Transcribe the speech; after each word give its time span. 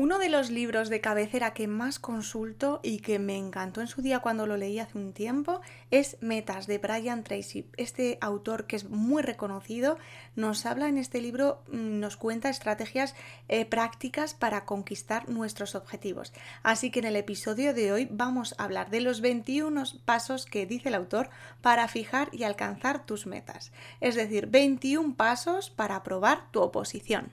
Uno 0.00 0.20
de 0.20 0.28
los 0.28 0.50
libros 0.50 0.90
de 0.90 1.00
cabecera 1.00 1.54
que 1.54 1.66
más 1.66 1.98
consulto 1.98 2.78
y 2.84 2.98
que 2.98 3.18
me 3.18 3.36
encantó 3.36 3.80
en 3.80 3.88
su 3.88 4.00
día 4.00 4.20
cuando 4.20 4.46
lo 4.46 4.56
leí 4.56 4.78
hace 4.78 4.96
un 4.96 5.12
tiempo 5.12 5.60
es 5.90 6.18
Metas 6.20 6.68
de 6.68 6.78
Brian 6.78 7.24
Tracy. 7.24 7.66
Este 7.76 8.16
autor 8.20 8.68
que 8.68 8.76
es 8.76 8.88
muy 8.88 9.22
reconocido 9.22 9.98
nos 10.36 10.66
habla 10.66 10.88
en 10.88 10.98
este 10.98 11.20
libro, 11.20 11.64
mm, 11.72 11.98
nos 11.98 12.16
cuenta 12.16 12.48
estrategias 12.48 13.16
eh, 13.48 13.64
prácticas 13.64 14.34
para 14.34 14.64
conquistar 14.66 15.28
nuestros 15.28 15.74
objetivos. 15.74 16.32
Así 16.62 16.92
que 16.92 17.00
en 17.00 17.06
el 17.06 17.16
episodio 17.16 17.74
de 17.74 17.90
hoy 17.90 18.06
vamos 18.08 18.54
a 18.56 18.62
hablar 18.62 18.90
de 18.90 19.00
los 19.00 19.20
21 19.20 19.82
pasos 20.04 20.46
que 20.46 20.64
dice 20.64 20.90
el 20.90 20.94
autor 20.94 21.28
para 21.60 21.88
fijar 21.88 22.28
y 22.30 22.44
alcanzar 22.44 23.04
tus 23.04 23.26
metas. 23.26 23.72
Es 24.00 24.14
decir, 24.14 24.46
21 24.46 25.16
pasos 25.16 25.70
para 25.70 25.96
aprobar 25.96 26.52
tu 26.52 26.60
oposición. 26.60 27.32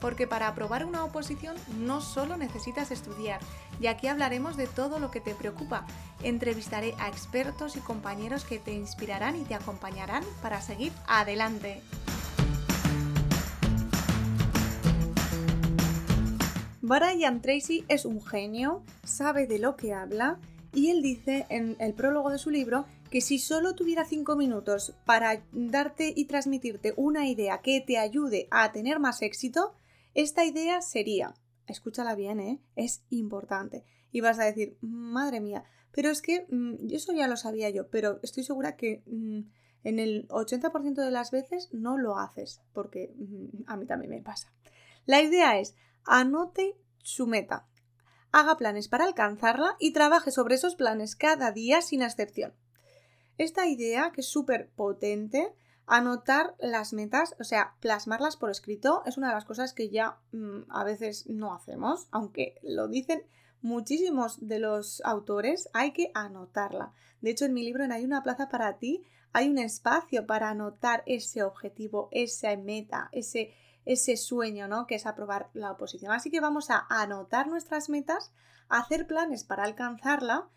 porque 0.00 0.26
para 0.26 0.48
aprobar 0.48 0.84
una 0.84 1.04
oposición 1.04 1.56
no 1.78 2.00
solo 2.00 2.36
necesitas 2.36 2.90
estudiar, 2.90 3.40
y 3.80 3.86
aquí 3.86 4.06
hablaremos 4.06 4.56
de 4.56 4.66
todo 4.66 4.98
lo 4.98 5.10
que 5.10 5.20
te 5.20 5.34
preocupa. 5.34 5.86
Entrevistaré 6.22 6.94
a 6.98 7.08
expertos 7.08 7.76
y 7.76 7.80
compañeros 7.80 8.44
que 8.44 8.58
te 8.58 8.72
inspirarán 8.72 9.36
y 9.36 9.44
te 9.44 9.54
acompañarán 9.54 10.24
para 10.42 10.60
seguir 10.60 10.92
adelante. 11.06 11.82
Brian 16.80 17.42
Tracy 17.42 17.84
es 17.88 18.06
un 18.06 18.24
genio, 18.24 18.82
sabe 19.04 19.46
de 19.46 19.58
lo 19.58 19.76
que 19.76 19.92
habla 19.92 20.38
y 20.72 20.88
él 20.90 21.02
dice 21.02 21.44
en 21.50 21.76
el 21.80 21.92
prólogo 21.92 22.30
de 22.30 22.38
su 22.38 22.48
libro 22.48 22.86
que 23.10 23.20
si 23.20 23.38
solo 23.38 23.74
tuviera 23.74 24.06
5 24.06 24.36
minutos 24.36 24.94
para 25.04 25.42
darte 25.52 26.12
y 26.14 26.24
transmitirte 26.24 26.94
una 26.96 27.26
idea 27.26 27.58
que 27.58 27.80
te 27.80 27.98
ayude 27.98 28.48
a 28.50 28.72
tener 28.72 29.00
más 29.00 29.20
éxito, 29.20 29.74
esta 30.22 30.44
idea 30.44 30.82
sería, 30.82 31.32
escúchala 31.68 32.16
bien, 32.16 32.40
¿eh? 32.40 32.60
es 32.74 33.04
importante. 33.08 33.84
Y 34.10 34.20
vas 34.20 34.40
a 34.40 34.44
decir, 34.44 34.76
madre 34.80 35.40
mía, 35.40 35.62
pero 35.92 36.10
es 36.10 36.22
que 36.22 36.44
mm, 36.50 36.92
eso 36.92 37.12
ya 37.12 37.28
lo 37.28 37.36
sabía 37.36 37.70
yo, 37.70 37.88
pero 37.88 38.18
estoy 38.24 38.42
segura 38.42 38.74
que 38.74 39.04
mm, 39.06 39.42
en 39.84 39.98
el 40.00 40.26
80% 40.26 41.04
de 41.04 41.10
las 41.12 41.30
veces 41.30 41.68
no 41.72 41.96
lo 41.98 42.18
haces, 42.18 42.62
porque 42.72 43.14
mm, 43.16 43.62
a 43.68 43.76
mí 43.76 43.86
también 43.86 44.10
me 44.10 44.20
pasa. 44.20 44.52
La 45.06 45.22
idea 45.22 45.60
es, 45.60 45.76
anote 46.04 46.76
su 46.98 47.28
meta, 47.28 47.68
haga 48.32 48.56
planes 48.56 48.88
para 48.88 49.04
alcanzarla 49.04 49.76
y 49.78 49.92
trabaje 49.92 50.32
sobre 50.32 50.56
esos 50.56 50.74
planes 50.74 51.14
cada 51.14 51.52
día 51.52 51.80
sin 51.80 52.02
excepción. 52.02 52.54
Esta 53.36 53.68
idea, 53.68 54.10
que 54.12 54.22
es 54.22 54.28
súper 54.28 54.68
potente, 54.70 55.54
Anotar 55.90 56.54
las 56.60 56.92
metas, 56.92 57.34
o 57.40 57.44
sea, 57.44 57.74
plasmarlas 57.80 58.36
por 58.36 58.50
escrito, 58.50 59.02
es 59.06 59.16
una 59.16 59.28
de 59.28 59.34
las 59.34 59.46
cosas 59.46 59.72
que 59.72 59.88
ya 59.88 60.18
mm, 60.32 60.70
a 60.70 60.84
veces 60.84 61.26
no 61.28 61.54
hacemos, 61.54 62.08
aunque 62.10 62.56
lo 62.62 62.88
dicen 62.88 63.22
muchísimos 63.62 64.46
de 64.46 64.58
los 64.58 65.00
autores, 65.04 65.70
hay 65.72 65.92
que 65.92 66.10
anotarla. 66.14 66.92
De 67.22 67.30
hecho, 67.30 67.46
en 67.46 67.54
mi 67.54 67.62
libro 67.64 67.84
en 67.84 67.92
Hay 67.92 68.04
una 68.04 68.22
plaza 68.22 68.50
para 68.50 68.76
ti, 68.76 69.02
hay 69.32 69.48
un 69.48 69.56
espacio 69.56 70.26
para 70.26 70.50
anotar 70.50 71.02
ese 71.06 71.42
objetivo, 71.42 72.08
esa 72.12 72.54
meta, 72.56 73.08
ese, 73.12 73.54
ese 73.86 74.18
sueño, 74.18 74.68
¿no? 74.68 74.86
Que 74.86 74.94
es 74.94 75.06
aprobar 75.06 75.48
la 75.54 75.72
oposición. 75.72 76.12
Así 76.12 76.30
que 76.30 76.40
vamos 76.40 76.70
a 76.70 76.86
anotar 76.88 77.48
nuestras 77.48 77.88
metas, 77.88 78.30
hacer 78.68 79.06
planes 79.06 79.44
para 79.44 79.64
alcanzarla, 79.64 80.50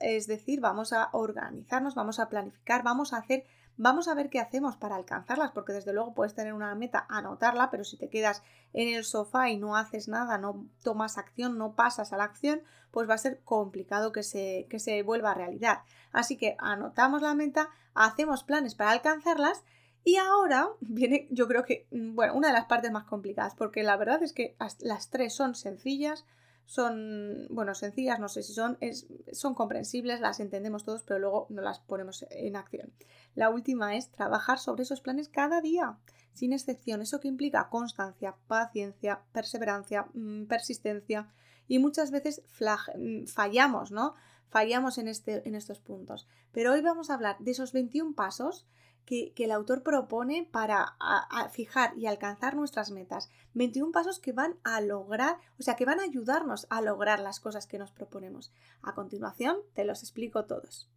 es 0.00 0.26
decir, 0.26 0.60
vamos 0.60 0.92
a 0.92 1.08
organizarnos, 1.12 1.94
vamos 1.94 2.18
a 2.18 2.28
planificar, 2.28 2.82
vamos 2.82 3.12
a 3.12 3.18
hacer 3.18 3.44
Vamos 3.76 4.06
a 4.06 4.14
ver 4.14 4.30
qué 4.30 4.38
hacemos 4.38 4.76
para 4.76 4.94
alcanzarlas, 4.94 5.50
porque 5.50 5.72
desde 5.72 5.92
luego 5.92 6.14
puedes 6.14 6.34
tener 6.34 6.52
una 6.52 6.74
meta, 6.76 7.06
anotarla, 7.08 7.70
pero 7.70 7.82
si 7.82 7.96
te 7.96 8.08
quedas 8.08 8.42
en 8.72 8.88
el 8.88 9.04
sofá 9.04 9.50
y 9.50 9.56
no 9.56 9.76
haces 9.76 10.06
nada, 10.06 10.38
no 10.38 10.66
tomas 10.82 11.18
acción, 11.18 11.58
no 11.58 11.74
pasas 11.74 12.12
a 12.12 12.16
la 12.16 12.24
acción, 12.24 12.62
pues 12.92 13.08
va 13.08 13.14
a 13.14 13.18
ser 13.18 13.40
complicado 13.42 14.12
que 14.12 14.22
se, 14.22 14.66
que 14.70 14.78
se 14.78 15.02
vuelva 15.02 15.34
realidad. 15.34 15.80
Así 16.12 16.36
que 16.36 16.54
anotamos 16.58 17.20
la 17.22 17.34
meta, 17.34 17.68
hacemos 17.94 18.44
planes 18.44 18.76
para 18.76 18.92
alcanzarlas 18.92 19.64
y 20.04 20.16
ahora 20.16 20.68
viene, 20.80 21.26
yo 21.30 21.48
creo 21.48 21.64
que, 21.64 21.88
mm, 21.90 22.14
bueno, 22.14 22.34
una 22.34 22.48
de 22.48 22.54
las 22.54 22.66
partes 22.66 22.92
más 22.92 23.04
complicadas, 23.04 23.56
porque 23.56 23.82
la 23.82 23.96
verdad 23.96 24.22
es 24.22 24.32
que 24.32 24.56
las 24.78 25.10
tres 25.10 25.34
son 25.34 25.56
sencillas, 25.56 26.24
son, 26.66 27.46
bueno, 27.50 27.74
sencillas, 27.74 28.18
no 28.20 28.28
sé 28.28 28.42
si 28.42 28.52
son, 28.52 28.78
son 29.32 29.54
comprensibles, 29.54 30.20
las 30.20 30.40
entendemos 30.40 30.84
todos, 30.84 31.02
pero 31.02 31.20
luego 31.20 31.46
no 31.50 31.62
las 31.62 31.80
ponemos 31.80 32.24
en 32.30 32.56
acción. 32.56 32.92
La 33.34 33.50
última 33.50 33.96
es 33.96 34.10
trabajar 34.10 34.58
sobre 34.58 34.84
esos 34.84 35.00
planes 35.00 35.28
cada 35.28 35.60
día, 35.60 35.98
sin 36.32 36.52
excepción. 36.52 37.02
Eso 37.02 37.20
que 37.20 37.28
implica 37.28 37.68
constancia, 37.68 38.36
paciencia, 38.46 39.22
perseverancia, 39.32 40.06
mm, 40.14 40.44
persistencia 40.44 41.28
y 41.68 41.78
muchas 41.78 42.10
veces 42.10 42.42
mm, 42.96 43.26
fallamos, 43.26 43.90
¿no? 43.90 44.14
Fallamos 44.48 44.98
en, 44.98 45.08
este, 45.08 45.46
en 45.48 45.54
estos 45.54 45.80
puntos. 45.80 46.28
Pero 46.52 46.72
hoy 46.72 46.80
vamos 46.80 47.10
a 47.10 47.14
hablar 47.14 47.36
de 47.40 47.50
esos 47.50 47.72
21 47.72 48.14
pasos 48.14 48.66
que, 49.04 49.32
el 49.36 49.50
autor 49.50 49.82
propone 49.82 50.48
para 50.50 50.96
fijar 51.52 51.96
y 51.96 52.06
alcanzar 52.06 52.56
nuestras 52.56 52.90
metas. 52.90 53.30
21 53.54 53.92
pasos 53.92 54.18
que 54.18 54.32
van 54.32 54.56
a 54.64 54.80
lograr, 54.80 55.38
o 55.58 55.62
sea, 55.62 55.76
que 55.76 55.84
van 55.84 56.00
a 56.00 56.04
ayudarnos 56.04 56.66
a 56.70 56.80
lograr 56.80 57.20
las 57.20 57.40
cosas 57.40 57.66
que 57.66 57.78
nos 57.78 57.90
proponemos. 57.90 58.52
A 58.82 58.94
continuación, 58.94 59.58
te 59.74 59.84
los 59.84 60.02
explico 60.02 60.44
todos. 60.44 60.88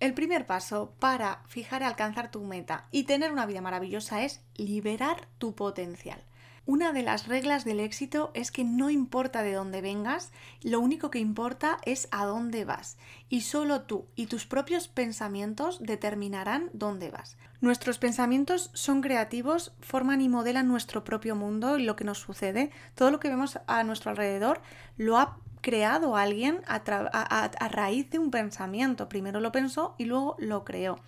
El 0.00 0.12
primer 0.12 0.46
paso 0.46 0.94
para 0.98 1.42
fijar 1.46 1.82
y 1.82 1.84
alcanzar 1.86 2.30
tu 2.30 2.42
meta 2.42 2.88
y 2.90 3.04
tener 3.04 3.32
una 3.32 3.46
vida 3.46 3.60
maravillosa 3.60 4.22
es 4.22 4.42
liberar 4.56 5.28
tu 5.38 5.54
potencial. 5.54 6.22
Una 6.66 6.92
de 6.92 7.02
las 7.02 7.28
reglas 7.28 7.66
del 7.66 7.78
éxito 7.78 8.30
es 8.32 8.50
que 8.50 8.64
no 8.64 8.88
importa 8.88 9.42
de 9.42 9.52
dónde 9.52 9.82
vengas, 9.82 10.32
lo 10.62 10.80
único 10.80 11.10
que 11.10 11.18
importa 11.18 11.76
es 11.84 12.08
a 12.10 12.24
dónde 12.24 12.64
vas. 12.64 12.96
Y 13.28 13.42
solo 13.42 13.82
tú 13.82 14.06
y 14.16 14.26
tus 14.26 14.46
propios 14.46 14.88
pensamientos 14.88 15.78
determinarán 15.82 16.70
dónde 16.72 17.10
vas. 17.10 17.36
Nuestros 17.60 17.98
pensamientos 17.98 18.70
son 18.72 19.02
creativos, 19.02 19.72
forman 19.80 20.22
y 20.22 20.28
modelan 20.28 20.68
nuestro 20.68 21.04
propio 21.04 21.36
mundo 21.36 21.78
y 21.78 21.82
lo 21.82 21.96
que 21.96 22.04
nos 22.04 22.18
sucede. 22.18 22.70
Todo 22.94 23.10
lo 23.10 23.20
que 23.20 23.28
vemos 23.28 23.58
a 23.66 23.84
nuestro 23.84 24.10
alrededor 24.10 24.62
lo 24.96 25.18
ha 25.18 25.38
creado 25.60 26.16
alguien 26.16 26.60
a, 26.66 27.68
raíz 27.68 28.10
de 28.10 28.18
un 28.18 28.30
pensamiento. 28.30 29.08
Primero 29.08 29.40
lo 29.40 29.50
pensó 29.50 29.94
y 29.96 30.04
luego 30.04 30.36
lo 30.38 30.62
creó. 30.62 30.98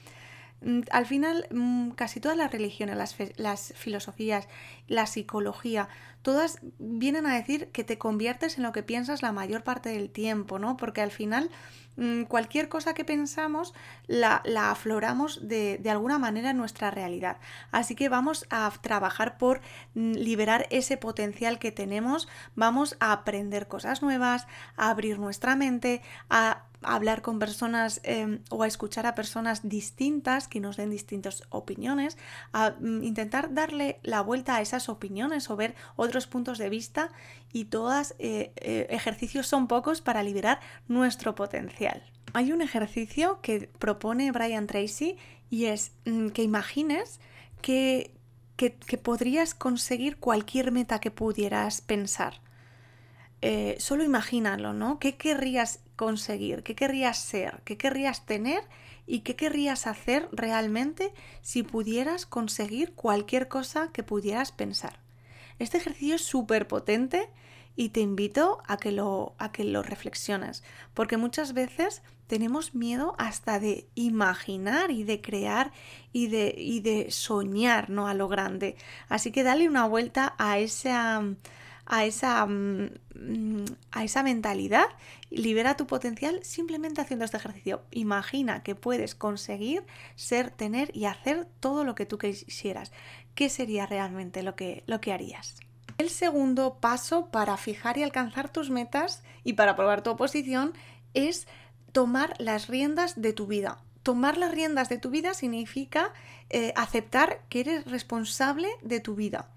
Mm, 0.62 0.80
al 0.90 1.04
final, 1.04 1.46
mm, 1.50 1.90
casi 1.90 2.20
todas 2.20 2.38
las 2.38 2.50
religiones, 2.50 2.96
las, 3.36 3.74
filosofías, 3.74 4.48
la 4.88 5.06
psicología, 5.06 5.88
todas 6.26 6.58
vienen 6.80 7.24
a 7.26 7.34
decir 7.34 7.68
que 7.68 7.84
te 7.84 7.98
conviertes 7.98 8.56
en 8.56 8.64
lo 8.64 8.72
que 8.72 8.82
piensas 8.82 9.22
la 9.22 9.30
mayor 9.30 9.62
parte 9.62 9.90
del 9.90 10.10
tiempo, 10.10 10.58
¿no? 10.58 10.76
Porque 10.76 11.00
al 11.00 11.12
final 11.12 11.50
mm, 11.96 12.24
cualquier 12.24 12.68
cosa 12.68 12.94
que 12.94 13.04
pensamos 13.04 13.74
la, 14.08 14.42
afloramos 14.56 15.46
de, 15.46 15.78
de, 15.78 15.90
alguna 15.90 16.18
manera 16.18 16.50
en 16.50 16.56
nuestra 16.56 16.90
realidad. 16.90 17.36
Así 17.70 17.94
que 17.94 18.08
vamos 18.08 18.44
a 18.50 18.72
trabajar 18.80 19.38
por 19.38 19.60
liberar 19.94 20.66
ese 20.70 20.96
potencial 20.96 21.60
que 21.60 21.70
tenemos, 21.70 22.26
vamos 22.56 22.96
a 22.98 23.12
aprender 23.12 23.68
cosas 23.68 24.02
nuevas, 24.02 24.48
a 24.76 24.90
abrir 24.90 25.20
nuestra 25.20 25.54
mente, 25.54 26.02
a 26.28 26.64
hablar 26.82 27.22
con 27.22 27.38
personas 27.38 28.00
em, 28.04 28.40
o 28.50 28.62
a 28.62 28.66
escuchar 28.66 29.06
a 29.06 29.14
personas 29.14 29.68
distintas 29.68 30.48
que 30.48 30.60
nos 30.60 30.76
den 30.76 30.90
distintas 30.90 31.42
opiniones, 31.50 32.16
a 32.52 32.74
mm, 32.78 33.02
intentar 33.02 33.52
darle 33.54 34.00
la 34.02 34.20
vuelta 34.20 34.56
a 34.56 34.60
opiniones 34.88 35.50
o 35.50 35.56
ver 35.56 35.74
otros 35.96 36.26
puntos 36.26 36.58
de 36.58 36.68
vista 36.68 37.10
y 37.52 37.66
todos 37.66 38.14
eh, 38.18 38.52
eh, 38.56 38.86
ejercicios 38.90 39.46
son 39.46 39.66
pocos 39.66 40.00
para 40.00 40.22
liberar 40.22 40.60
nuestro 40.88 41.34
potencial. 41.34 42.02
Hay 42.32 42.52
un 42.52 42.62
ejercicio 42.62 43.40
que 43.40 43.70
propone 43.78 44.30
Brian 44.32 44.66
Tracy 44.66 45.16
y 45.50 45.66
es 45.66 45.92
mm, 46.04 46.28
que 46.28 46.42
imagines 46.42 47.20
que, 47.62 48.14
que, 48.56 48.70
podrías 48.98 49.54
conseguir 49.54 50.18
cualquier 50.18 50.72
meta 50.72 51.00
que 51.00 51.10
pudieras 51.10 51.80
pensar. 51.80 52.40
Eh, 53.42 53.76
solo 53.78 54.02
imagínalo, 54.02 54.72
¿no? 54.72 54.98
¿Qué 54.98 55.16
querrías 55.16 55.80
conseguir, 55.94 56.62
qué 56.62 56.74
querrías 56.74 57.18
ser, 57.18 57.62
qué 57.64 57.76
querrías 57.76 58.26
tener 58.26 58.62
y 59.06 59.20
qué 59.20 59.36
querrías 59.36 59.86
hacer 59.86 60.28
realmente 60.32 61.12
si 61.40 61.62
pudieras 61.62 62.26
conseguir 62.26 62.94
cualquier 62.94 63.48
cosa 63.48 63.90
que 63.92 64.02
pudieras 64.02 64.52
pensar. 64.52 65.00
Este 65.58 65.78
ejercicio 65.78 66.16
es 66.16 66.22
súper 66.22 66.68
potente 66.68 67.30
y 67.76 67.90
te 67.90 68.00
invito 68.00 68.62
a 68.66 68.78
que 68.78 68.90
lo, 68.90 69.34
a 69.38 69.52
que 69.52 69.64
lo 69.64 69.82
reflexiones, 69.82 70.64
porque 70.94 71.16
muchas 71.16 71.52
veces 71.52 72.02
tenemos 72.26 72.74
miedo 72.74 73.14
hasta 73.18 73.60
de 73.60 73.88
imaginar 73.94 74.90
y 74.90 75.04
de 75.04 75.20
crear 75.20 75.72
y 76.12 76.26
de, 76.26 76.54
y 76.56 76.80
de 76.80 77.10
soñar 77.10 77.90
¿no? 77.90 78.08
a 78.08 78.14
lo 78.14 78.28
grande. 78.28 78.76
Así 79.08 79.30
que 79.30 79.44
dale 79.44 79.68
una 79.68 79.86
vuelta 79.86 80.34
a 80.38 80.58
esa, 80.58 81.22
a 81.86 82.04
esa, 82.04 82.44
mm, 82.46 83.64
a 83.92 84.04
esa 84.04 84.22
mentalidad, 84.22 84.86
libera 85.30 85.76
tu 85.76 85.86
potencial 85.86 86.40
simplemente 86.42 87.00
haciendo 87.00 87.24
este 87.24 87.36
ejercicio. 87.36 87.82
Imagina 87.90 88.62
que 88.62 88.74
puedes 88.74 89.14
conseguir 89.14 89.84
ser, 90.16 90.50
tener 90.50 90.94
y 90.94 91.06
hacer 91.06 91.46
todo 91.60 91.84
lo 91.84 91.94
que 91.94 92.06
tú 92.06 92.18
quisieras. 92.18 92.92
¿Qué 93.34 93.48
sería 93.48 93.86
realmente 93.86 94.42
lo 94.42 94.56
que, 94.56 94.82
lo 94.86 95.00
que 95.00 95.12
harías? 95.12 95.56
El 95.98 96.10
segundo 96.10 96.78
paso 96.80 97.30
para 97.30 97.56
fijar 97.56 97.96
y 97.96 98.02
alcanzar 98.02 98.50
tus 98.50 98.70
metas 98.70 99.22
y 99.44 99.54
para 99.54 99.76
probar 99.76 100.02
tu 100.02 100.10
oposición 100.10 100.72
es 101.14 101.46
tomar 101.92 102.34
las 102.38 102.66
riendas 102.66 103.20
de 103.20 103.32
tu 103.32 103.46
vida. 103.46 103.78
Tomar 104.02 104.36
las 104.36 104.52
riendas 104.52 104.88
de 104.88 104.98
tu 104.98 105.10
vida 105.10 105.34
significa 105.34 106.12
eh, 106.50 106.72
aceptar 106.76 107.40
que 107.48 107.60
eres 107.60 107.86
responsable 107.86 108.68
de 108.82 109.00
tu 109.00 109.14
vida. 109.14 109.48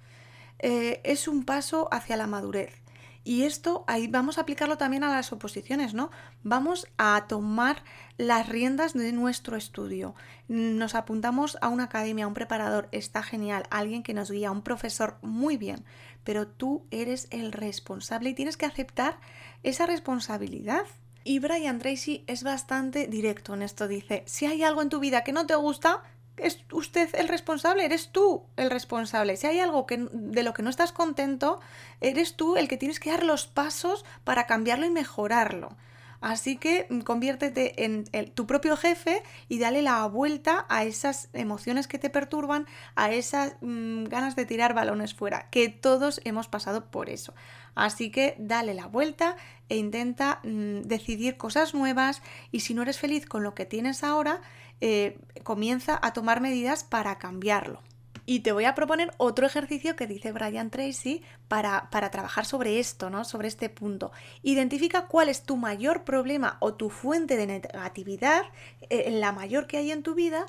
Eh, 0.59 1.01
es 1.03 1.27
un 1.27 1.45
paso 1.45 1.88
hacia 1.91 2.17
la 2.17 2.27
madurez. 2.27 2.81
Y 3.23 3.44
esto 3.44 3.83
ahí 3.88 4.07
vamos 4.07 4.38
a 4.38 4.41
aplicarlo 4.41 4.77
también 4.77 5.03
a 5.03 5.09
las 5.09 5.31
oposiciones, 5.31 5.94
¿no? 5.94 6.09
Vamos 6.44 6.88
a 6.97 7.25
tomar 7.27 7.83
las 8.17 8.47
riendas 8.47 8.94
de 8.94 9.11
nuestro 9.11 9.57
estudio. 9.57 10.15
Nos 10.47 10.95
apuntamos 10.95 11.57
a 11.61 11.67
una 11.67 11.85
academia, 11.85 12.25
a 12.25 12.27
un 12.27 12.33
preparador, 12.33 12.88
está 12.91 13.21
genial, 13.21 13.63
alguien 13.69 14.03
que 14.03 14.13
nos 14.13 14.31
guía, 14.31 14.51
un 14.51 14.63
profesor, 14.63 15.17
muy 15.21 15.57
bien, 15.57 15.83
pero 16.23 16.47
tú 16.47 16.85
eres 16.91 17.27
el 17.29 17.51
responsable 17.51 18.29
y 18.29 18.33
tienes 18.33 18.57
que 18.57 18.65
aceptar 18.65 19.19
esa 19.63 19.85
responsabilidad. 19.85 20.85
Y 21.23 21.39
Brian 21.39 21.79
Tracy 21.79 22.23
es 22.25 22.44
bastante 22.44 23.07
directo 23.07 23.53
en 23.53 23.62
esto. 23.62 23.88
Dice, 23.88 24.23
si 24.25 24.45
hay 24.45 24.63
algo 24.63 24.81
en 24.81 24.89
tu 24.89 25.00
vida 25.00 25.23
que 25.23 25.33
no 25.33 25.45
te 25.45 25.55
gusta, 25.55 26.01
es 26.41 26.63
usted 26.71 27.09
el 27.15 27.27
responsable, 27.27 27.86
eres 27.86 28.12
tú 28.12 28.44
el 28.57 28.69
responsable. 28.69 29.38
Si 29.38 29.47
hay 29.47 29.59
algo 29.59 29.86
que, 29.86 30.07
de 30.12 30.44
lo 30.44 30.53
que 30.53 30.63
no 30.63 30.69
estás 30.69 30.91
contento, 30.91 31.59
eres 32.01 32.36
tú 32.36 32.56
el 32.56 32.68
que 32.68 32.77
tienes 32.77 33.00
que 33.00 33.12
dar 33.12 33.24
los 33.24 33.47
pasos 33.47 34.06
para 34.24 34.45
cambiarlo 34.45 34.86
y 34.86 34.89
mejorarlo. 34.89 35.75
Así 36.21 36.57
que 36.57 36.86
mm, 36.89 37.00
conviértete 37.01 37.86
en 37.86 38.06
tu 38.33 38.45
propio 38.45 38.75
jefe 38.75 39.24
y 39.47 39.59
dale 39.59 39.81
la 39.81 40.06
vuelta 40.07 40.65
a 40.69 40.83
esas 40.83 41.30
emociones 41.33 41.88
que 41.88 42.00
te 42.00 42.09
perturban, 42.09 42.65
a 42.95 43.12
esas 43.12 43.56
mm, 43.62 44.06
ganas 44.06 44.36
de 44.36 44.45
tirar 44.45 44.74
balones 44.74 45.13
fuera, 45.13 45.50
que 45.50 45.69
todos 45.69 46.19
hemos 46.25 46.47
pasado 46.47 46.91
por 46.91 47.09
eso. 47.09 47.33
Así 47.75 48.12
que 48.12 48.36
dale 48.38 48.74
la 48.74 48.88
vuelta 48.88 49.38
e 49.69 49.77
intenta 49.77 50.41
mm, 50.44 50.81
decidir 50.81 51.38
cosas 51.38 51.74
nuevas 51.74 52.21
y 52.51 52.62
si 52.62 52.74
no 52.74 52.81
eres 52.81 53.00
feliz 53.00 53.25
con 53.25 53.44
lo 53.44 53.56
que 53.56 53.65
tienes 53.65 54.03
ahora, 54.03 54.41
eh, 54.81 55.19
comienza 55.43 55.99
a 56.01 56.13
tomar 56.13 56.41
medidas 56.41 56.83
para 56.83 57.17
cambiarlo. 57.17 57.81
Y 58.25 58.41
te 58.41 58.51
voy 58.51 58.65
a 58.65 58.75
proponer 58.75 59.11
otro 59.17 59.47
ejercicio 59.47 59.95
que 59.95 60.05
dice 60.05 60.31
Brian 60.31 60.69
Tracy 60.69 61.23
para, 61.47 61.89
para, 61.89 62.11
trabajar 62.11 62.45
sobre 62.45 62.79
esto, 62.79 63.09
¿no? 63.09 63.25
Sobre 63.25 63.47
este 63.47 63.69
punto. 63.69 64.11
Identifica 64.43 65.07
cuál 65.07 65.29
es 65.29 65.41
tu 65.41 65.57
mayor 65.57 66.03
problema 66.03 66.57
o 66.59 66.75
tu 66.75 66.91
fuente 66.91 67.37
de 67.37 67.47
negatividad, 67.47 68.43
eh, 68.91 69.09
la 69.09 69.31
mayor 69.31 69.65
que 69.65 69.77
hay 69.77 69.91
en 69.91 70.03
tu 70.03 70.13
vida, 70.13 70.45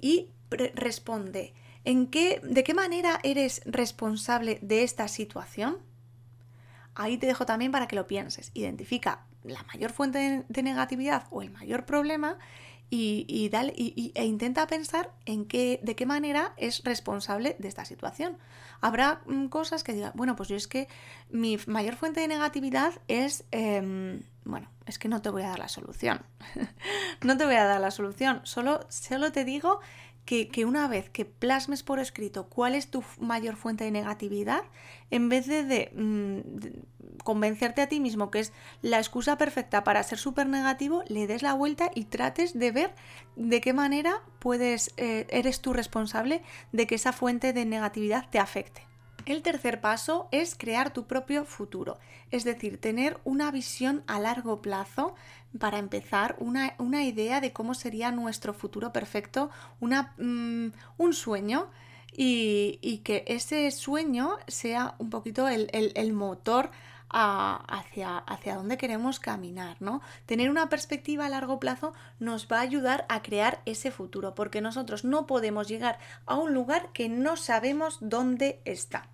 y 0.00 0.30
responde. 0.74 1.52
¿En 1.84 2.06
qué, 2.06 2.40
¿De 2.42 2.64
qué 2.64 2.72
manera 2.72 3.20
eres 3.22 3.60
responsable 3.66 4.58
de 4.62 4.82
esta 4.82 5.06
situación? 5.06 5.76
Ahí 6.94 7.18
te 7.18 7.26
dejo 7.26 7.44
también 7.44 7.72
para 7.72 7.88
que 7.88 7.96
lo 7.96 8.06
pienses. 8.06 8.50
Identifica 8.54 9.26
la 9.44 9.62
mayor 9.64 9.92
fuente 9.92 10.44
de 10.48 10.62
negatividad 10.62 11.26
o 11.30 11.42
el 11.42 11.50
mayor 11.50 11.84
problema 11.84 12.38
y, 12.90 14.12
e 14.14 14.24
intenta 14.24 14.66
pensar 14.66 15.12
en 15.26 15.44
qué, 15.44 15.80
de 15.82 15.94
qué 15.94 16.06
manera 16.06 16.54
es 16.56 16.82
responsable 16.84 17.56
de 17.58 17.68
esta 17.68 17.84
situación. 17.84 18.38
Habrá 18.80 19.20
mm, 19.26 19.46
cosas 19.46 19.84
que 19.84 19.92
digan, 19.92 20.12
bueno, 20.14 20.36
pues 20.36 20.48
yo 20.48 20.56
es 20.56 20.68
que 20.68 20.88
mi 21.30 21.58
mayor 21.66 21.96
fuente 21.96 22.20
de 22.20 22.28
negatividad 22.28 22.92
es, 23.08 23.44
em, 23.50 24.22
bueno, 24.44 24.68
es 24.86 24.98
que 24.98 25.08
no 25.08 25.20
te 25.20 25.30
voy 25.30 25.42
a 25.42 25.48
dar 25.48 25.58
la 25.58 25.68
solución. 25.68 26.22
no 27.22 27.36
te 27.36 27.44
voy 27.44 27.56
a 27.56 27.64
dar 27.64 27.80
la 27.80 27.90
solución, 27.90 28.40
solo, 28.44 28.86
solo 28.88 29.32
te 29.32 29.44
digo 29.44 29.80
que, 30.28 30.66
una 30.66 30.88
vez 30.88 31.08
que 31.08 31.24
plasmes 31.24 31.82
por 31.82 32.00
escrito 32.00 32.50
cuál 32.50 32.74
es 32.74 32.90
tu 32.90 33.02
mayor 33.18 33.56
fuente 33.56 33.84
de 33.84 33.90
negatividad, 33.90 34.60
en 35.10 35.30
vez 35.30 35.46
de, 35.46 35.90
mm, 35.94 37.22
convencerte 37.24 37.80
a 37.80 37.88
ti 37.88 37.98
mismo 37.98 38.30
que 38.30 38.40
es 38.40 38.52
la 38.82 38.98
excusa 38.98 39.38
perfecta 39.38 39.84
para 39.84 40.02
ser 40.02 40.18
súper 40.18 40.46
negativo, 40.46 41.02
le 41.08 41.26
des 41.26 41.40
la 41.40 41.54
vuelta 41.54 41.90
y 41.94 42.04
trates 42.04 42.58
de 42.58 42.72
ver 42.72 42.94
de 43.36 43.62
qué 43.62 43.72
manera 43.72 44.20
puedes, 44.38 44.92
eh, 44.98 45.26
eres 45.30 45.62
tú 45.62 45.72
responsable 45.72 46.42
de 46.72 46.86
que 46.86 46.96
esa 46.96 47.14
fuente 47.14 47.54
de 47.54 47.64
negatividad 47.64 48.28
te 48.28 48.38
afecte. 48.38 48.82
El 49.24 49.42
tercer 49.42 49.80
paso 49.80 50.28
es 50.30 50.54
crear 50.54 50.90
tu 50.92 51.06
propio 51.06 51.44
futuro, 51.44 51.98
es 52.30 52.44
decir, 52.44 52.80
tener 52.80 53.18
una 53.24 53.50
visión 53.50 54.02
a 54.06 54.18
largo 54.20 54.62
plazo 54.62 55.14
para 55.58 55.78
empezar, 55.78 56.36
una, 56.38 57.04
idea 57.04 57.40
de 57.40 57.52
cómo 57.52 57.74
sería 57.74 58.10
nuestro 58.10 58.52
futuro 58.54 58.92
perfecto, 58.92 59.50
una, 59.80 60.14
mm, 60.18 60.72
un 60.98 61.12
sueño 61.14 61.70
y, 62.12 63.00
que 63.04 63.24
ese 63.26 63.70
sueño 63.70 64.36
sea 64.46 64.94
un 64.98 65.10
poquito 65.10 65.48
el, 65.48 65.70
el 65.72 66.12
motor 66.12 66.70
hacia, 67.10 68.18
hacia 68.18 68.56
dónde 68.56 68.76
queremos 68.76 69.18
caminar, 69.20 69.76
¿no? 69.80 70.02
Tener 70.26 70.50
una 70.50 70.68
perspectiva 70.68 71.26
a 71.26 71.28
largo 71.28 71.58
plazo 71.58 71.94
nos 72.18 72.48
va 72.48 72.58
a 72.58 72.62
ayudar 72.62 73.06
a 73.08 73.22
crear 73.22 73.62
ese 73.64 73.90
futuro, 73.90 74.34
porque 74.34 74.60
nosotros 74.60 75.04
no 75.04 75.26
podemos 75.26 75.68
llegar 75.68 75.98
a 76.26 76.36
un 76.36 76.52
lugar 76.52 76.90
que 76.92 77.08
no 77.08 77.36
sabemos 77.36 77.98
dónde 78.00 78.60
está 78.64 79.08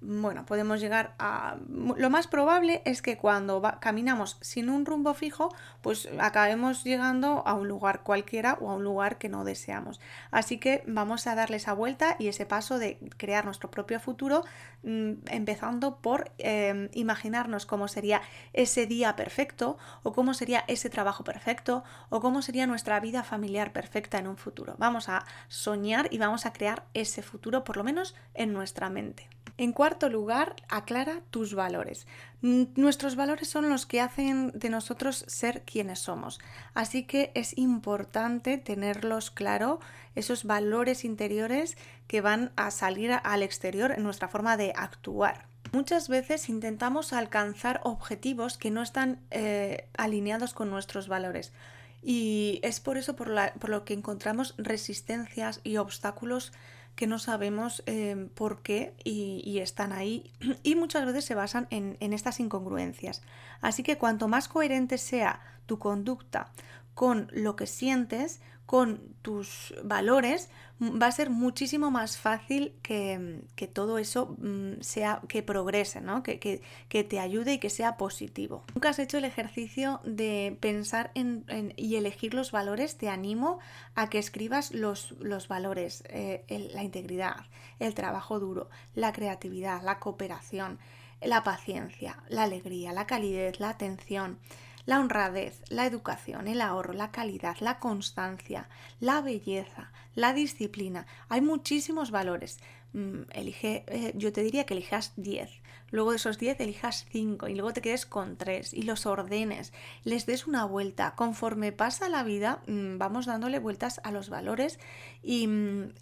bueno, 0.00 0.46
podemos 0.46 0.80
llegar 0.80 1.14
a... 1.18 1.56
Lo 1.68 2.08
más 2.08 2.28
probable 2.28 2.82
es 2.84 3.02
que 3.02 3.16
cuando 3.16 3.60
caminamos 3.80 4.38
sin 4.40 4.70
un 4.70 4.86
rumbo 4.86 5.12
fijo, 5.12 5.52
pues 5.82 6.08
acabemos 6.20 6.84
llegando 6.84 7.42
a 7.46 7.54
un 7.54 7.66
lugar 7.66 8.02
cualquiera 8.04 8.58
o 8.60 8.70
a 8.70 8.74
un 8.74 8.84
lugar 8.84 9.18
que 9.18 9.28
no 9.28 9.42
deseamos. 9.42 10.00
Así 10.30 10.58
que 10.58 10.84
vamos 10.86 11.26
a 11.26 11.34
darle 11.34 11.56
esa 11.56 11.72
vuelta 11.72 12.14
y 12.20 12.28
ese 12.28 12.46
paso 12.46 12.78
de 12.78 12.98
crear 13.16 13.44
nuestro 13.44 13.72
propio 13.72 13.98
futuro, 13.98 14.44
mm, 14.84 15.12
empezando 15.30 15.96
por 15.96 16.30
em, 16.38 16.88
imaginarnos 16.92 17.66
cómo 17.66 17.88
sería 17.88 18.22
ese 18.52 18.86
día 18.86 19.16
perfecto 19.16 19.78
o 20.04 20.12
cómo 20.12 20.32
sería 20.32 20.64
ese 20.68 20.90
trabajo 20.90 21.24
perfecto 21.24 21.82
o 22.08 22.20
cómo 22.20 22.42
sería 22.42 22.68
nuestra 22.68 23.00
vida 23.00 23.24
familiar 23.24 23.72
perfecta 23.72 24.18
en 24.18 24.28
un 24.28 24.36
futuro. 24.36 24.76
Vamos 24.78 25.08
a 25.08 25.24
soñar 25.48 26.06
y 26.12 26.18
vamos 26.18 26.46
a 26.46 26.52
crear 26.52 26.84
ese 26.94 27.22
futuro, 27.22 27.64
por 27.64 27.76
lo 27.76 27.82
menos 27.82 28.14
en 28.34 28.52
nuestra 28.52 28.90
mente. 28.90 29.28
En 29.58 29.72
cuarto 29.72 30.08
lugar, 30.08 30.54
aclara 30.68 31.20
tus 31.30 31.54
valores. 31.54 32.06
Nuestros 32.40 33.16
valores 33.16 33.48
son 33.48 33.68
los 33.68 33.86
que 33.86 34.00
hacen 34.00 34.52
de 34.54 34.70
nosotros 34.70 35.24
ser 35.26 35.62
quienes 35.62 35.98
somos. 35.98 36.38
Así 36.74 37.02
que 37.02 37.32
es 37.34 37.58
importante 37.58 38.58
tenerlos 38.58 39.32
claro, 39.32 39.80
esos 40.14 40.44
valores 40.44 41.04
interiores 41.04 41.76
que 42.06 42.20
van 42.20 42.52
a 42.54 42.70
salir 42.70 43.10
al 43.10 43.42
exterior 43.42 43.90
en 43.90 44.04
nuestra 44.04 44.28
forma 44.28 44.56
de 44.56 44.72
actuar. 44.76 45.48
Muchas 45.72 46.08
veces 46.08 46.48
intentamos 46.48 47.12
alcanzar 47.12 47.80
objetivos 47.82 48.58
que 48.58 48.70
no 48.70 48.80
están 48.80 49.18
eh, 49.32 49.88
alineados 49.96 50.54
con 50.54 50.70
nuestros 50.70 51.08
valores. 51.08 51.52
Y 52.00 52.60
es 52.62 52.78
por 52.78 52.96
eso 52.96 53.16
por, 53.16 53.34
por 53.58 53.70
lo 53.70 53.84
que 53.84 53.94
encontramos 53.94 54.54
resistencias 54.56 55.60
y 55.64 55.78
obstáculos 55.78 56.52
que 56.98 57.06
no 57.06 57.20
sabemos 57.20 57.84
em, 57.86 58.28
por 58.28 58.60
qué 58.60 58.92
y, 59.04 59.60
están 59.60 59.92
ahí 59.92 60.32
y 60.64 60.74
muchas 60.74 61.06
veces 61.06 61.24
se 61.24 61.36
basan 61.36 61.68
en 61.70 62.12
estas 62.12 62.40
incongruencias. 62.40 63.22
Así 63.60 63.84
que 63.84 63.98
cuanto 63.98 64.26
más 64.26 64.48
coherente 64.48 64.98
sea 64.98 65.40
tu 65.66 65.78
conducta 65.78 66.50
con 66.98 67.28
lo 67.32 67.54
que 67.54 67.68
sientes, 67.68 68.40
con 68.66 68.98
tus 69.22 69.72
valores, 69.84 70.50
va 70.82 71.06
a 71.06 71.12
ser 71.12 71.30
muchísimo 71.30 71.92
más 71.92 72.18
fácil 72.18 72.74
que, 72.82 73.70
todo 73.72 73.98
eso 73.98 74.34
mm, 74.36 74.80
sea, 74.80 75.20
que 75.28 75.44
progrese, 75.44 76.00
¿no? 76.00 76.24
que, 76.24 76.40
que, 76.40 77.04
te 77.04 77.20
ayude 77.20 77.52
y 77.52 77.58
que 77.58 77.70
sea 77.70 77.96
positivo. 77.96 78.64
Nunca 78.74 78.88
has 78.88 78.98
hecho 78.98 79.16
el 79.16 79.24
ejercicio 79.24 80.00
de 80.02 80.58
pensar 80.58 81.12
en, 81.14 81.44
y 81.76 81.94
elegir 81.94 82.34
los 82.34 82.50
valores, 82.50 82.98
te 82.98 83.08
animo 83.08 83.60
a 83.94 84.10
que 84.10 84.18
escribas 84.18 84.74
los, 84.74 85.12
los 85.20 85.46
valores, 85.46 86.02
eh, 86.08 86.44
la 86.74 86.82
integridad, 86.82 87.46
el 87.78 87.94
trabajo 87.94 88.40
duro, 88.40 88.70
la 88.96 89.12
creatividad, 89.12 89.82
la 89.82 90.00
cooperación, 90.00 90.80
la 91.22 91.44
paciencia, 91.44 92.24
la 92.28 92.42
alegría, 92.42 92.92
la 92.92 93.06
calidez, 93.06 93.60
la 93.60 93.68
atención 93.68 94.40
la 94.88 95.00
honradez, 95.00 95.60
la 95.68 95.84
educación, 95.84 96.48
el 96.48 96.62
ahorro, 96.62 96.94
la 96.94 97.10
calidad, 97.10 97.58
la 97.60 97.78
constancia, 97.78 98.70
la 99.00 99.20
belleza, 99.20 99.92
la 100.14 100.32
disciplina. 100.32 101.06
Hay 101.28 101.42
muchísimos 101.42 102.10
valores. 102.10 102.58
Mm, 102.94 103.24
elige, 103.32 103.84
eh, 103.86 104.14
yo 104.16 104.32
te 104.32 104.42
diría 104.42 104.64
que 104.64 104.72
elijas 104.72 105.12
10. 105.16 105.50
luego 105.90 106.12
de 106.12 106.16
esos 106.16 106.38
10 106.38 106.60
elijas 106.60 107.06
5 107.10 107.48
y 107.48 107.54
luego 107.54 107.74
te 107.74 107.82
quedes 107.82 108.06
con 108.06 108.38
3 108.38 108.72
y 108.72 108.82
los 108.82 109.04
ordenes, 109.04 109.74
les 110.04 110.24
des 110.24 110.46
una 110.46 110.64
vuelta. 110.64 111.14
Conforme 111.16 111.72
pasa 111.72 112.08
la 112.08 112.22
vida, 112.22 112.62
mm, 112.66 112.96
vamos 112.96 113.26
dándole 113.26 113.58
vueltas 113.58 114.00
a 114.04 114.10
los 114.10 114.30
valores 114.30 114.78
y, 115.22 115.46
mm, 115.46 115.92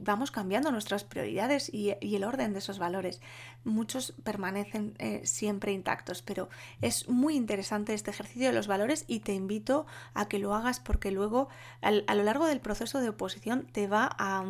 vamos 0.00 0.30
cambiando 0.30 0.70
nuestras 0.70 1.04
prioridades 1.04 1.72
y, 1.72 1.90
el 2.00 2.24
orden 2.24 2.52
de 2.52 2.60
esos 2.60 2.78
valores. 2.78 3.20
Muchos 3.64 4.12
permanecen 4.22 4.94
eh, 4.98 5.22
siempre 5.24 5.72
intactos, 5.72 6.22
pero 6.22 6.48
es 6.80 7.08
muy 7.08 7.34
interesante 7.34 7.94
este 7.94 8.10
ejercicio 8.10 8.46
de 8.46 8.52
los 8.52 8.66
valores 8.66 9.04
y 9.08 9.20
te 9.20 9.32
invito 9.32 9.86
a 10.12 10.28
que 10.28 10.38
lo 10.38 10.54
hagas 10.54 10.80
porque 10.80 11.10
luego 11.10 11.48
a 11.80 12.14
lo 12.14 12.22
largo 12.22 12.46
del 12.46 12.60
proceso 12.60 13.00
de 13.00 13.08
oposición 13.08 13.66
te 13.72 13.86
va 13.88 14.14
a, 14.18 14.44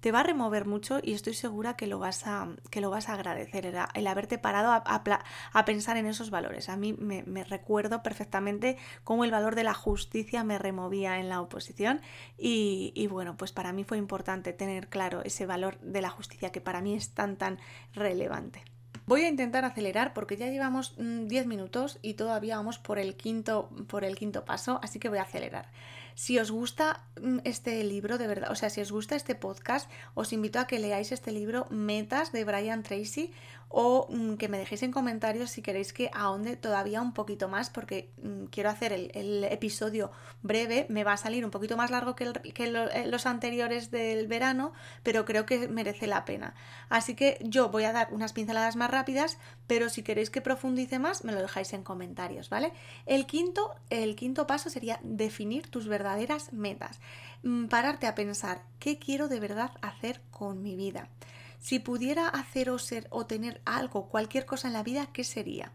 te 0.00 0.12
va 0.12 0.20
a 0.20 0.22
remover 0.22 0.66
mucho 0.66 1.00
y 1.02 1.14
estoy 1.14 1.34
segura 1.34 1.76
que 1.76 1.86
lo 1.86 1.98
vas 1.98 2.26
a, 2.26 2.48
que 2.70 2.80
lo 2.80 2.90
vas 2.90 3.08
a 3.08 3.14
agradecer, 3.14 3.66
el, 3.66 4.06
haberte 4.06 4.38
parado 4.38 4.70
a, 4.72 5.64
pensar 5.64 5.96
en 5.96 6.06
esos 6.06 6.30
valores. 6.30 6.68
A 6.68 6.76
mí 6.76 6.92
me, 6.92 7.44
recuerdo 7.44 8.02
perfectamente 8.02 8.76
cómo 9.04 9.24
el 9.24 9.30
valor 9.30 9.54
de 9.54 9.64
la 9.64 9.74
justicia 9.74 10.44
me 10.44 10.58
removía 10.58 11.18
en 11.18 11.28
la 11.28 11.40
oposición 11.40 12.00
y, 12.36 12.92
y 12.94 13.07
bueno, 13.08 13.36
pues 13.36 13.52
para 13.52 13.72
mí 13.72 13.84
fue 13.84 13.98
importante 13.98 14.52
tener 14.52 14.88
claro 14.88 15.22
ese 15.24 15.46
valor 15.46 15.78
de 15.80 16.02
la 16.02 16.10
justicia 16.10 16.52
que 16.52 16.60
para 16.60 16.80
mí 16.80 16.94
es 16.94 17.10
tan 17.10 17.36
tan 17.36 17.58
relevante. 17.94 18.64
Voy 19.08 19.22
a 19.22 19.28
intentar 19.28 19.64
acelerar 19.64 20.12
porque 20.12 20.36
ya 20.36 20.48
llevamos 20.48 20.94
10 20.98 21.46
mm, 21.46 21.48
minutos 21.48 21.98
y 22.02 22.14
todavía 22.14 22.58
vamos 22.58 22.78
por 22.78 22.98
el 22.98 23.16
quinto, 23.16 23.70
por 23.88 24.04
el 24.04 24.16
quinto 24.16 24.44
paso, 24.44 24.80
así 24.82 24.98
que 24.98 25.08
voy 25.08 25.16
a 25.16 25.22
acelerar. 25.22 25.70
Si 26.14 26.38
os 26.38 26.50
gusta 26.50 27.04
mm, 27.22 27.38
este 27.44 27.82
libro, 27.84 28.18
de 28.18 28.26
verdad, 28.26 28.50
o 28.50 28.54
sea, 28.54 28.68
si 28.68 28.82
os 28.82 28.92
gusta 28.92 29.16
este 29.16 29.34
podcast, 29.34 29.90
os 30.12 30.34
invito 30.34 30.58
a 30.58 30.66
que 30.66 30.78
leáis 30.78 31.10
este 31.10 31.32
libro 31.32 31.66
Metas 31.70 32.32
de 32.32 32.44
Brian 32.44 32.82
Tracy 32.82 33.32
o 33.68 34.06
mm, 34.10 34.34
que 34.34 34.48
me 34.48 34.58
dejéis 34.58 34.82
en 34.82 34.92
comentarios 34.92 35.50
si 35.50 35.62
queréis 35.62 35.92
que 35.92 36.10
ahonde 36.14 36.56
todavía 36.56 37.02
un 37.02 37.12
poquito 37.12 37.48
más 37.48 37.70
porque 37.70 38.10
mm, 38.22 38.44
quiero 38.46 38.70
hacer 38.70 38.92
el, 38.92 39.44
episodio 39.44 40.10
breve, 40.42 40.86
me 40.88 41.04
va 41.04 41.12
a 41.12 41.16
salir 41.16 41.44
un 41.44 41.50
poquito 41.50 41.76
más 41.76 41.90
largo 41.90 42.14
que, 42.16 42.24
eh, 42.24 43.06
los 43.06 43.26
anteriores 43.26 43.90
del 43.90 44.26
verano, 44.26 44.72
pero 45.02 45.24
creo 45.24 45.46
que 45.46 45.68
merece 45.68 46.06
la 46.06 46.24
pena. 46.24 46.54
Así 46.88 47.14
que 47.14 47.38
yo 47.42 47.68
voy 47.68 47.84
a 47.84 47.92
dar 47.92 48.08
unas 48.12 48.32
pinceladas 48.32 48.76
más 48.76 48.90
rápidas, 48.90 49.38
pero 49.66 49.88
si 49.88 50.02
queréis 50.02 50.30
que 50.30 50.40
profundice 50.40 50.98
más, 50.98 51.24
me 51.24 51.32
lo 51.32 51.40
dejáis 51.40 51.72
en 51.72 51.82
comentarios, 51.82 52.48
¿vale? 52.48 52.72
El 53.06 53.26
quinto, 53.26 53.74
el 53.90 54.16
quinto 54.16 54.46
paso 54.46 54.70
sería 54.70 54.98
definir 55.02 55.70
tus 55.70 55.88
verdaderas 55.88 56.52
metas. 56.52 57.00
Mm, 57.42 57.66
pararte 57.66 58.06
a 58.06 58.14
pensar, 58.14 58.62
¿qué 58.78 58.98
quiero 58.98 59.28
de 59.28 59.40
verdad 59.40 59.72
hacer 59.82 60.20
con 60.30 60.62
mi 60.62 60.76
vida? 60.76 61.08
Si 61.58 61.78
pudiera 61.78 62.28
hacer 62.28 62.70
o 62.70 62.78
ser 62.78 63.06
o 63.10 63.26
tener 63.26 63.60
algo, 63.64 64.08
cualquier 64.08 64.46
cosa 64.46 64.68
en 64.68 64.74
la 64.74 64.82
vida, 64.82 65.08
¿qué 65.12 65.24
sería? 65.24 65.72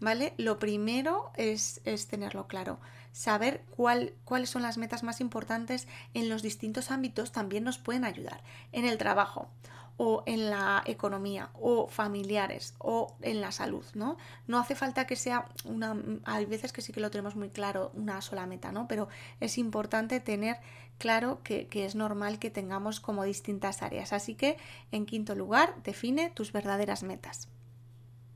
¿Vale? 0.00 0.34
Lo 0.36 0.58
primero 0.58 1.32
es, 1.36 1.80
es 1.84 2.08
tenerlo 2.08 2.46
claro. 2.46 2.78
Saber 3.12 3.64
cuál, 3.76 4.14
cuáles 4.24 4.50
son 4.50 4.62
las 4.62 4.76
metas 4.76 5.02
más 5.02 5.20
importantes 5.20 5.86
en 6.14 6.28
los 6.28 6.42
distintos 6.42 6.90
ámbitos 6.90 7.32
también 7.32 7.64
nos 7.64 7.78
pueden 7.78 8.04
ayudar. 8.04 8.42
En 8.72 8.84
el 8.84 8.98
trabajo 8.98 9.48
o 9.96 10.24
en 10.26 10.50
la 10.50 10.82
economía 10.86 11.50
o 11.54 11.86
familiares 11.86 12.74
o 12.78 13.16
en 13.22 13.40
la 13.40 13.52
salud, 13.52 13.84
¿no? 13.94 14.16
No 14.46 14.58
hace 14.58 14.74
falta 14.74 15.06
que 15.06 15.16
sea 15.16 15.46
una, 15.64 15.96
hay 16.24 16.46
veces 16.46 16.72
que 16.72 16.82
sí 16.82 16.92
que 16.92 17.00
lo 17.00 17.10
tenemos 17.10 17.36
muy 17.36 17.50
claro, 17.50 17.92
una 17.94 18.20
sola 18.20 18.46
meta, 18.46 18.72
¿no? 18.72 18.88
Pero 18.88 19.08
es 19.40 19.56
importante 19.58 20.18
tener 20.20 20.56
claro 20.98 21.40
que, 21.42 21.68
es 21.72 21.94
normal 21.94 22.38
que 22.38 22.50
tengamos 22.50 23.00
como 23.00 23.24
distintas 23.24 23.82
áreas. 23.82 24.12
Así 24.12 24.34
que, 24.34 24.56
en 24.92 25.06
quinto 25.06 25.34
lugar, 25.34 25.82
define 25.82 26.30
tus 26.30 26.52
verdaderas 26.52 27.02
metas. 27.02 27.48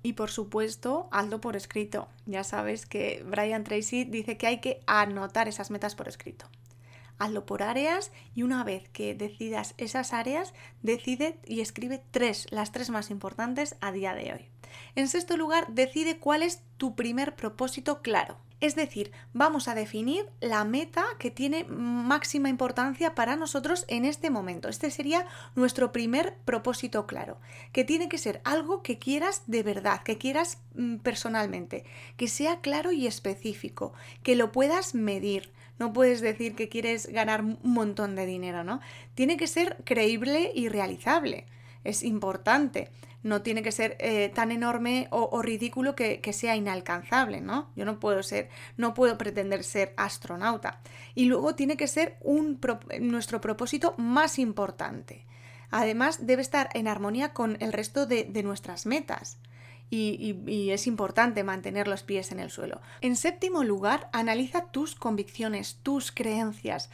Y 0.02 0.12
por 0.12 0.30
supuesto, 0.30 1.08
hazlo 1.10 1.40
por 1.40 1.56
escrito. 1.56 2.08
Ya 2.26 2.44
sabes 2.44 2.86
que 2.86 3.24
Brian 3.26 3.64
Tracy 3.64 4.04
dice 4.04 4.36
que 4.36 4.46
hay 4.46 4.60
que 4.60 4.80
anotar 4.86 5.48
esas 5.48 5.70
metas 5.70 5.94
por 5.94 6.08
escrito 6.08 6.46
hazlo 7.18 7.44
por 7.44 7.62
áreas 7.62 8.12
y 8.34 8.42
una 8.42 8.64
vez 8.64 8.88
que 8.88 9.14
decidas 9.14 9.74
esas 9.76 10.12
áreas, 10.12 10.54
decide 10.82 11.38
y 11.44 11.60
escribe 11.60 12.02
tres, 12.10 12.46
las 12.50 12.72
tres 12.72 12.90
más 12.90 13.10
importantes 13.10 13.76
a 13.80 13.92
día 13.92 14.14
de 14.14 14.32
hoy. 14.32 14.48
En 14.94 15.08
sexto 15.08 15.36
lugar, 15.36 15.66
decide 15.68 16.18
cuál 16.18 16.42
es 16.42 16.62
tu 16.76 16.94
primer 16.94 17.34
propósito 17.34 18.02
claro. 18.02 18.36
Es 18.60 18.74
decir, 18.74 19.12
vamos 19.32 19.68
a 19.68 19.74
definir 19.76 20.28
la 20.40 20.64
meta 20.64 21.04
que 21.18 21.30
tiene 21.30 21.64
máxima 21.64 22.48
importancia 22.48 23.14
para 23.14 23.36
nosotros 23.36 23.84
en 23.86 24.04
este 24.04 24.30
momento. 24.30 24.68
Este 24.68 24.90
sería 24.90 25.26
nuestro 25.54 25.92
primer 25.92 26.34
propósito 26.44 27.06
claro, 27.06 27.38
que 27.72 27.84
tiene 27.84 28.08
que 28.08 28.18
ser 28.18 28.40
algo 28.42 28.82
que 28.82 28.98
quieras 28.98 29.44
de 29.46 29.62
verdad, 29.62 30.02
que 30.02 30.18
quieras 30.18 30.58
mm, 30.74 30.96
personalmente, 30.96 31.84
que 32.16 32.26
sea 32.26 32.60
claro 32.60 32.90
y 32.90 33.06
específico, 33.06 33.92
que 34.24 34.34
lo 34.34 34.50
puedas 34.50 34.94
medir, 34.94 35.52
no 35.78 35.92
puedes 35.92 36.20
decir 36.20 36.56
que 36.56 36.68
quieres 36.68 37.06
ganar 37.06 37.42
un 37.44 37.58
montón 37.62 38.16
de 38.16 38.26
dinero, 38.26 38.64
¿no? 38.64 38.80
Tiene 39.14 39.36
que 39.36 39.46
ser 39.46 39.76
creíble 39.84 40.50
y 40.52 40.68
realizable. 40.68 41.46
Es 41.84 42.02
importante. 42.02 42.90
No 43.22 43.42
tiene 43.42 43.62
que 43.62 43.72
ser 43.72 43.96
eh, 43.98 44.30
tan 44.34 44.52
enorme 44.52 45.08
o, 45.10 45.42
ridículo 45.42 45.96
que, 45.96 46.20
sea 46.32 46.54
inalcanzable, 46.56 47.40
¿no? 47.40 47.70
Yo 47.74 47.84
no 47.84 47.98
puedo 47.98 48.22
ser, 48.22 48.48
no 48.76 48.94
puedo 48.94 49.18
pretender 49.18 49.64
ser 49.64 49.92
astronauta. 49.96 50.80
Y 51.14 51.24
luego 51.24 51.54
tiene 51.54 51.76
que 51.76 51.88
ser 51.88 52.16
un, 52.20 52.60
nuestro 53.00 53.40
propósito 53.40 53.94
más 53.98 54.38
importante. 54.38 55.26
Además, 55.70 56.26
debe 56.26 56.42
estar 56.42 56.70
en 56.74 56.88
armonía 56.88 57.32
con 57.32 57.56
el 57.60 57.72
resto 57.72 58.06
de 58.06 58.42
nuestras 58.42 58.86
metas 58.86 59.38
y, 59.90 60.70
es 60.70 60.86
importante 60.86 61.44
mantener 61.44 61.88
los 61.88 62.02
pies 62.02 62.30
en 62.32 62.40
el 62.40 62.50
suelo. 62.50 62.80
En 63.00 63.16
séptimo 63.16 63.64
lugar, 63.64 64.08
analiza 64.12 64.66
tus 64.66 64.94
convicciones, 64.94 65.78
tus 65.82 66.12
creencias. 66.12 66.90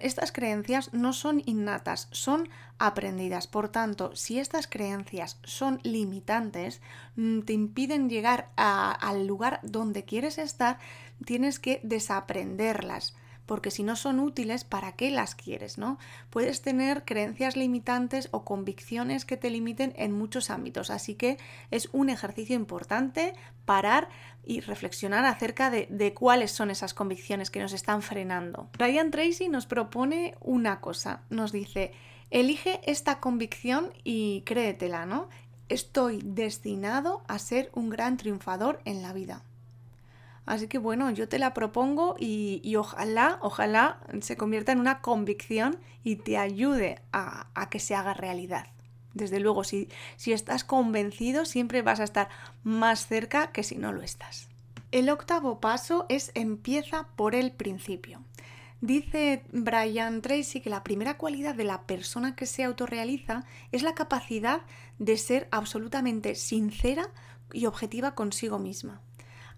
Estas 0.00 0.32
creencias 0.32 0.92
no 0.92 1.12
son 1.12 1.42
innatas, 1.46 2.08
son 2.12 2.48
aprendidas. 2.78 3.46
Por 3.46 3.68
tanto, 3.68 4.14
si 4.14 4.38
estas 4.38 4.66
creencias 4.66 5.38
son 5.44 5.80
limitantes, 5.82 6.80
mm, 7.16 7.40
te 7.40 7.52
impiden 7.52 8.08
llegar 8.08 8.50
al 8.56 9.26
lugar 9.26 9.60
donde 9.62 10.04
quieres 10.04 10.38
estar, 10.38 10.78
tienes 11.24 11.58
que 11.58 11.80
desaprenderlas 11.82 13.14
porque 13.46 13.70
si 13.70 13.82
no 13.82 13.96
son 13.96 14.20
útiles, 14.20 14.64
¿para 14.64 14.92
qué 14.92 15.10
las 15.10 15.34
quieres? 15.34 15.78
¿no? 15.78 15.98
Puedes 16.30 16.62
tener 16.62 17.04
creencias 17.04 17.56
limitantes 17.56 18.28
o 18.32 18.44
convicciones 18.44 19.24
que 19.24 19.36
te 19.36 19.50
limiten 19.50 19.94
en 19.96 20.12
muchos 20.12 20.50
ámbitos, 20.50 20.90
así 20.90 21.14
que 21.14 21.38
es 21.70 21.88
un 21.92 22.10
ejercicio 22.10 22.56
importante 22.56 23.34
parar 23.64 24.08
y 24.44 24.60
reflexionar 24.60 25.24
acerca 25.24 25.70
de, 25.70 25.86
de 25.90 26.14
cuáles 26.14 26.52
son 26.52 26.70
esas 26.70 26.94
convicciones 26.94 27.50
que 27.50 27.60
nos 27.60 27.72
están 27.72 28.02
frenando. 28.02 28.68
Ryan 28.74 29.10
Tracy 29.10 29.48
nos 29.48 29.66
propone 29.66 30.34
una 30.40 30.80
cosa, 30.80 31.22
nos 31.30 31.52
dice, 31.52 31.92
elige 32.30 32.80
esta 32.84 33.20
convicción 33.20 33.92
y 34.04 34.42
créetela, 34.42 35.06
¿no? 35.06 35.28
Estoy 35.68 36.20
destinado 36.22 37.24
a 37.26 37.40
ser 37.40 37.70
un 37.74 37.90
gran 37.90 38.16
triunfador 38.16 38.80
en 38.84 39.02
la 39.02 39.12
vida. 39.12 39.42
Así 40.46 40.68
que 40.68 40.78
bueno, 40.78 41.10
yo 41.10 41.28
te 41.28 41.40
la 41.40 41.52
propongo 41.52 42.14
y, 42.18 42.76
ojalá, 42.76 43.38
ojalá 43.42 43.98
se 44.20 44.36
convierta 44.36 44.70
en 44.70 44.78
una 44.78 45.00
convicción 45.00 45.76
y 46.04 46.16
te 46.16 46.38
ayude 46.38 47.00
a, 47.12 47.48
que 47.68 47.80
se 47.80 47.96
haga 47.96 48.14
realidad. 48.14 48.68
Desde 49.12 49.40
luego, 49.40 49.64
si, 49.64 49.88
si 50.16 50.32
estás 50.32 50.62
convencido, 50.62 51.46
siempre 51.46 51.82
vas 51.82 51.98
a 51.98 52.04
estar 52.04 52.28
más 52.62 53.08
cerca 53.08 53.50
que 53.50 53.64
si 53.64 53.76
no 53.76 53.92
lo 53.92 54.02
estás. 54.02 54.48
El 54.92 55.10
octavo 55.10 55.58
paso 55.58 56.06
es 56.08 56.30
empieza 56.34 57.08
por 57.16 57.34
el 57.34 57.50
principio. 57.50 58.22
Dice 58.80 59.42
Brian 59.52 60.22
Tracy 60.22 60.60
que 60.60 60.70
la 60.70 60.84
primera 60.84 61.16
cualidad 61.16 61.56
de 61.56 61.64
la 61.64 61.82
persona 61.82 62.36
que 62.36 62.46
se 62.46 62.62
autorrealiza 62.62 63.44
es 63.72 63.82
la 63.82 63.94
capacidad 63.94 64.60
de 64.98 65.16
ser 65.16 65.48
absolutamente 65.50 66.36
sincera 66.36 67.08
y 67.52 67.66
objetiva 67.66 68.14
consigo 68.14 68.58
misma. 68.58 69.00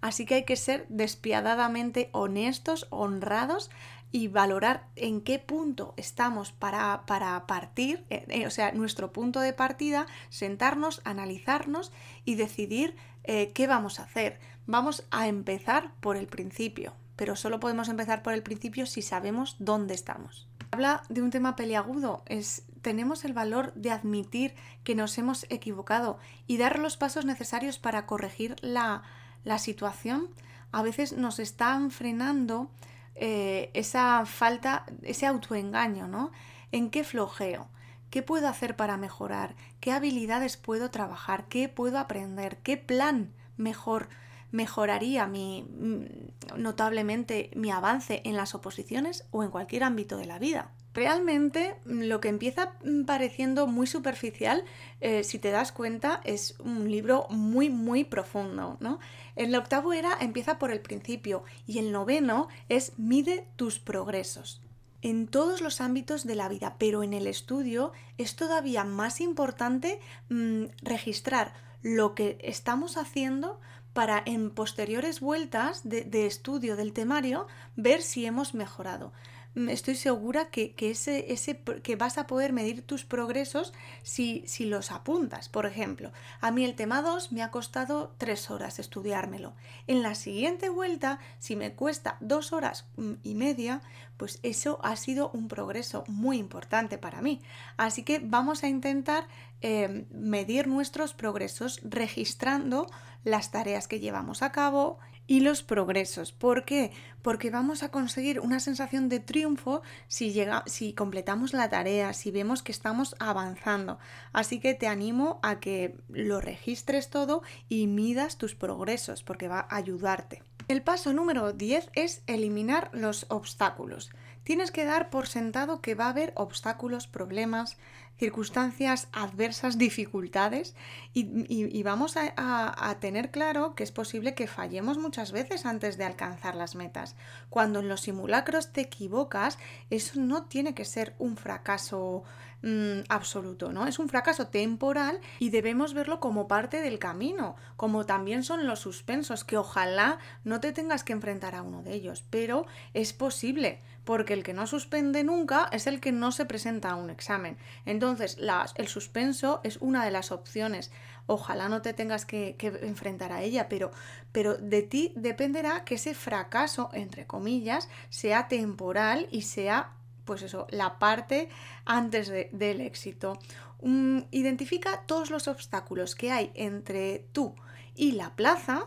Así 0.01 0.25
que 0.25 0.35
hay 0.35 0.45
que 0.45 0.55
ser 0.55 0.85
despiadadamente 0.89 2.09
honestos, 2.13 2.87
honrados 2.89 3.69
y 4.11 4.27
valorar 4.27 4.87
en 4.95 5.21
qué 5.21 5.39
punto 5.39 5.93
estamos 5.97 6.51
para, 6.51 7.03
partir, 7.47 8.05
eh, 8.09 8.25
eh, 8.29 8.47
o 8.47 8.49
sea, 8.49 8.71
nuestro 8.71 9.11
punto 9.11 9.39
de 9.39 9.53
partida, 9.53 10.07
sentarnos, 10.29 11.01
analizarnos 11.03 11.91
y 12.25 12.35
decidir 12.35 12.95
eh, 13.23 13.51
qué 13.53 13.67
vamos 13.67 13.99
a 13.99 14.03
hacer. 14.03 14.39
Vamos 14.65 15.05
a 15.11 15.27
empezar 15.27 15.93
por 15.99 16.15
el 16.17 16.27
principio, 16.27 16.93
pero 17.15 17.35
solo 17.35 17.59
podemos 17.59 17.89
empezar 17.89 18.23
por 18.23 18.33
el 18.33 18.43
principio 18.43 18.85
si 18.85 19.01
sabemos 19.01 19.57
dónde 19.59 19.93
estamos. 19.93 20.47
Habla 20.71 21.03
de 21.09 21.21
un 21.21 21.31
tema 21.31 21.55
peliagudo, 21.55 22.23
es 22.27 22.63
tenemos 22.81 23.25
el 23.25 23.33
valor 23.33 23.73
de 23.73 23.91
admitir 23.91 24.55
que 24.83 24.95
nos 24.95 25.17
hemos 25.17 25.45
equivocado 25.49 26.17
y 26.47 26.57
dar 26.57 26.79
los 26.79 26.95
pasos 26.95 27.25
necesarios 27.25 27.79
para 27.79 28.05
corregir 28.05 28.55
la, 28.61 29.03
la 29.43 29.59
situación 29.59 30.29
a 30.71 30.81
veces 30.83 31.13
nos 31.13 31.39
están 31.39 31.91
frenando 31.91 32.69
eh, 33.15 33.71
esa 33.73 34.25
falta, 34.25 34.85
ese 35.01 35.25
autoengaño, 35.25 36.07
¿no? 36.07 36.31
¿En 36.71 36.89
qué 36.89 37.03
flojeo? 37.03 37.67
¿Qué 38.09 38.23
puedo 38.23 38.47
hacer 38.47 38.75
para 38.75 38.97
mejorar? 38.97 39.55
¿Qué 39.79 39.91
habilidades 39.91 40.57
puedo 40.57 40.89
trabajar? 40.89 41.45
¿Qué 41.47 41.69
puedo 41.69 41.99
aprender? 41.99 42.57
¿Qué 42.57 42.77
plan 42.77 43.33
mejor 43.57 44.09
mejoraría 44.51 45.27
mi, 45.27 45.63
mm, 45.63 46.61
notablemente 46.61 47.51
mi 47.55 47.71
avance 47.71 48.21
en 48.25 48.35
las 48.35 48.55
oposiciones 48.55 49.25
o 49.31 49.43
en 49.43 49.51
cualquier 49.51 49.83
ámbito 49.83 50.17
de 50.17 50.25
la 50.25 50.39
vida? 50.39 50.71
Realmente 50.93 51.75
mm, 51.85 52.03
lo 52.03 52.19
que 52.19 52.29
empieza 52.29 52.73
mm, 52.83 53.03
pareciendo 53.03 53.67
muy 53.67 53.87
superficial, 53.87 54.63
eh, 55.01 55.23
si 55.23 55.39
te 55.39 55.51
das 55.51 55.71
cuenta, 55.71 56.21
es 56.23 56.55
un 56.59 56.89
libro 56.91 57.27
muy, 57.29 57.69
muy 57.69 58.03
profundo, 58.03 58.77
¿no? 58.79 58.99
El 59.35 59.55
octavo 59.55 59.93
era 59.93 60.17
empieza 60.19 60.59
por 60.59 60.71
el 60.71 60.81
principio 60.81 61.43
y 61.67 61.79
el 61.79 61.91
noveno 61.91 62.47
es 62.67 62.93
mide 62.97 63.47
tus 63.55 63.79
progresos 63.79 64.61
en 65.01 65.27
todos 65.27 65.61
los 65.61 65.81
ámbitos 65.81 66.25
de 66.25 66.35
la 66.35 66.49
vida, 66.49 66.75
pero 66.77 67.03
en 67.03 67.13
el 67.13 67.27
estudio 67.27 67.91
es 68.17 68.35
todavía 68.35 68.83
más 68.83 69.21
importante 69.21 69.99
mm, 70.29 70.65
registrar 70.81 71.53
lo 71.81 72.15
que 72.15 72.37
estamos 72.41 72.97
haciendo 72.97 73.59
para 73.93 74.21
en 74.25 74.51
posteriores 74.51 75.19
vueltas 75.19 75.87
de, 75.87 76.03
de, 76.03 76.25
estudio 76.25 76.75
del 76.75 76.93
temario 76.93 77.47
ver 77.75 78.01
si 78.01 78.25
hemos 78.25 78.53
mejorado. 78.53 79.13
Estoy 79.55 79.95
segura 79.95 80.49
que, 80.49 80.75
ese, 80.77 81.33
ese, 81.33 81.59
que 81.59 81.95
vas 81.95 82.17
a 82.17 82.27
poder 82.27 82.53
medir 82.53 82.83
tus 82.83 83.03
progresos 83.03 83.73
si, 84.03 84.43
si 84.45 84.65
los 84.65 84.91
apuntas. 84.91 85.49
Por 85.49 85.65
ejemplo, 85.65 86.11
a 86.39 86.51
mí 86.51 86.63
el 86.63 86.75
tema 86.75 87.01
2 87.01 87.31
me 87.31 87.41
ha 87.41 87.49
costado 87.49 88.13
3 88.19 88.51
horas 88.51 88.77
estudiármelo. 88.77 89.53
En 89.87 90.03
la 90.03 90.13
siguiente 90.13 90.69
vuelta, 90.69 91.19
si 91.39 91.55
me 91.55 91.73
cuesta 91.73 92.17
2 92.21 92.53
horas 92.53 92.85
mm, 92.97 93.13
y 93.23 93.33
media, 93.33 93.81
pues 94.17 94.39
eso 94.43 94.79
ha 94.83 94.95
sido 94.95 95.31
un 95.33 95.47
progreso 95.47 96.03
muy 96.07 96.37
importante 96.37 96.97
para 96.97 97.21
mí. 97.21 97.41
Así 97.75 98.03
que 98.03 98.19
vamos 98.19 98.63
a 98.63 98.67
intentar 98.67 99.27
eh, 99.61 100.05
medir 100.11 100.67
nuestros 100.67 101.13
progresos 101.13 101.81
registrando 101.83 102.87
las 103.23 103.51
tareas 103.51 103.87
que 103.87 103.99
llevamos 103.99 104.43
a 104.43 104.51
cabo 104.51 104.99
y 105.29 105.41
los 105.41 105.61
progresos. 105.61 106.31
¿Por 106.31 106.65
qué? 106.65 106.91
Porque 107.21 107.51
vamos 107.51 107.83
a 107.83 107.91
conseguir 107.91 108.39
una 108.39 108.59
sensación 108.59 109.09
de 109.09 109.19
triunfo 109.19 109.83
si, 110.07 110.31
llega, 110.31 110.63
si 110.65 110.93
completamos 110.93 111.53
la 111.53 111.69
tarea, 111.69 112.13
si 112.13 112.31
vemos 112.31 112.63
que 112.63 112.71
estamos 112.71 113.15
avanzando. 113.19 113.99
Así 114.33 114.59
que 114.59 114.73
te 114.73 114.87
animo 114.87 115.39
a 115.43 115.59
que 115.59 115.95
lo 116.09 116.41
registres 116.41 117.11
todo 117.11 117.43
y 117.69 117.85
midas 117.85 118.39
tus 118.39 118.55
progresos 118.55 119.21
porque 119.21 119.47
va 119.47 119.67
a 119.69 119.75
ayudarte. 119.75 120.41
El 120.67 120.81
paso 120.81 121.13
número 121.13 121.53
10 121.53 121.91
es 121.93 122.23
eliminar 122.25 122.89
los 122.91 123.27
obstáculos. 123.29 124.09
Tienes 124.49 124.71
que 124.71 124.83
dar 124.83 125.11
por 125.11 125.27
sentado 125.27 125.79
que 125.79 125.93
va 125.93 126.05
a 126.05 126.09
haber 126.09 126.33
obstáculos, 126.35 127.05
problemas, 127.05 127.77
circunstancias 128.17 129.07
adversas, 129.11 129.77
dificultades 129.77 130.73
y, 131.13 131.83
vamos 131.83 132.15
a, 132.17 132.97
tener 132.99 133.29
claro 133.29 133.75
que 133.75 133.83
es 133.83 133.91
posible 133.91 134.33
que 134.33 134.47
fallemos 134.47 134.97
muchas 134.97 135.31
veces 135.31 135.67
antes 135.67 135.97
de 135.97 136.05
alcanzar 136.05 136.55
las 136.55 136.73
metas. 136.73 137.15
Cuando 137.51 137.81
en 137.81 137.89
los 137.89 138.01
simulacros 138.01 138.73
te 138.73 138.81
equivocas, 138.81 139.59
eso 139.91 140.19
no 140.19 140.45
tiene 140.45 140.73
que 140.73 140.83
ser 140.83 141.13
un 141.19 141.37
fracaso 141.37 142.23
mm, 142.61 143.01
absoluto, 143.09 143.71
¿no? 143.71 143.87
Es 143.87 143.99
un 143.99 144.09
fracaso 144.09 144.47
temporal 144.47 145.19
y 145.39 145.49
debemos 145.49 145.93
verlo 145.93 146.19
como 146.19 146.47
parte 146.47 146.81
del 146.81 146.99
camino, 146.99 147.55
como 147.75 148.05
también 148.05 148.43
son 148.43 148.67
los 148.67 148.79
suspensos, 148.79 149.43
que 149.43 149.57
ojalá 149.57 150.19
no 150.43 150.59
te 150.59 150.71
tengas 150.71 151.03
que 151.03 151.13
enfrentar 151.13 151.55
a 151.55 151.61
uno 151.61 151.83
de 151.83 151.93
ellos, 151.93 152.23
pero 152.29 152.65
es 152.93 153.13
posible 153.13 153.79
porque 154.09 154.33
el 154.33 154.41
que 154.41 154.55
no 154.55 154.65
suspende 154.65 155.23
nunca 155.23 155.69
es 155.71 155.85
el 155.85 155.99
que 155.99 156.11
no 156.11 156.31
se 156.31 156.45
presenta 156.45 156.89
a 156.89 156.95
un 156.95 157.11
examen. 157.11 157.57
Entonces, 157.85 158.37
el 158.75 158.87
suspenso 158.87 159.61
es 159.63 159.77
una 159.81 160.03
de 160.03 160.09
las 160.09 160.31
opciones. 160.31 160.91
Ojalá 161.27 161.69
no 161.69 161.83
te 161.83 161.93
tengas 161.93 162.25
que, 162.25 162.55
enfrentar 162.81 163.31
a 163.31 163.43
ella, 163.43 163.69
pero, 163.69 163.91
pero 164.31 164.55
de 164.57 164.81
ti 164.81 165.13
dependerá 165.15 165.85
que 165.85 165.93
ese 165.93 166.15
fracaso, 166.15 166.89
entre 166.93 167.27
comillas, 167.27 167.87
sea 168.09 168.47
temporal 168.47 169.27
y 169.29 169.43
sea, 169.43 169.91
pues 170.29 170.43
eso, 170.43 170.67
la 170.69 170.99
parte 170.99 171.49
antes 171.85 172.29
del 172.51 172.81
éxito. 172.81 173.39
identifica 173.81 175.01
todos 175.07 175.31
los 175.31 175.47
obstáculos 175.47 176.13
que 176.13 176.31
hay 176.31 176.51
entre 176.53 177.25
tú 177.31 177.55
y 177.95 178.11
la 178.11 178.35
plaza, 178.35 178.85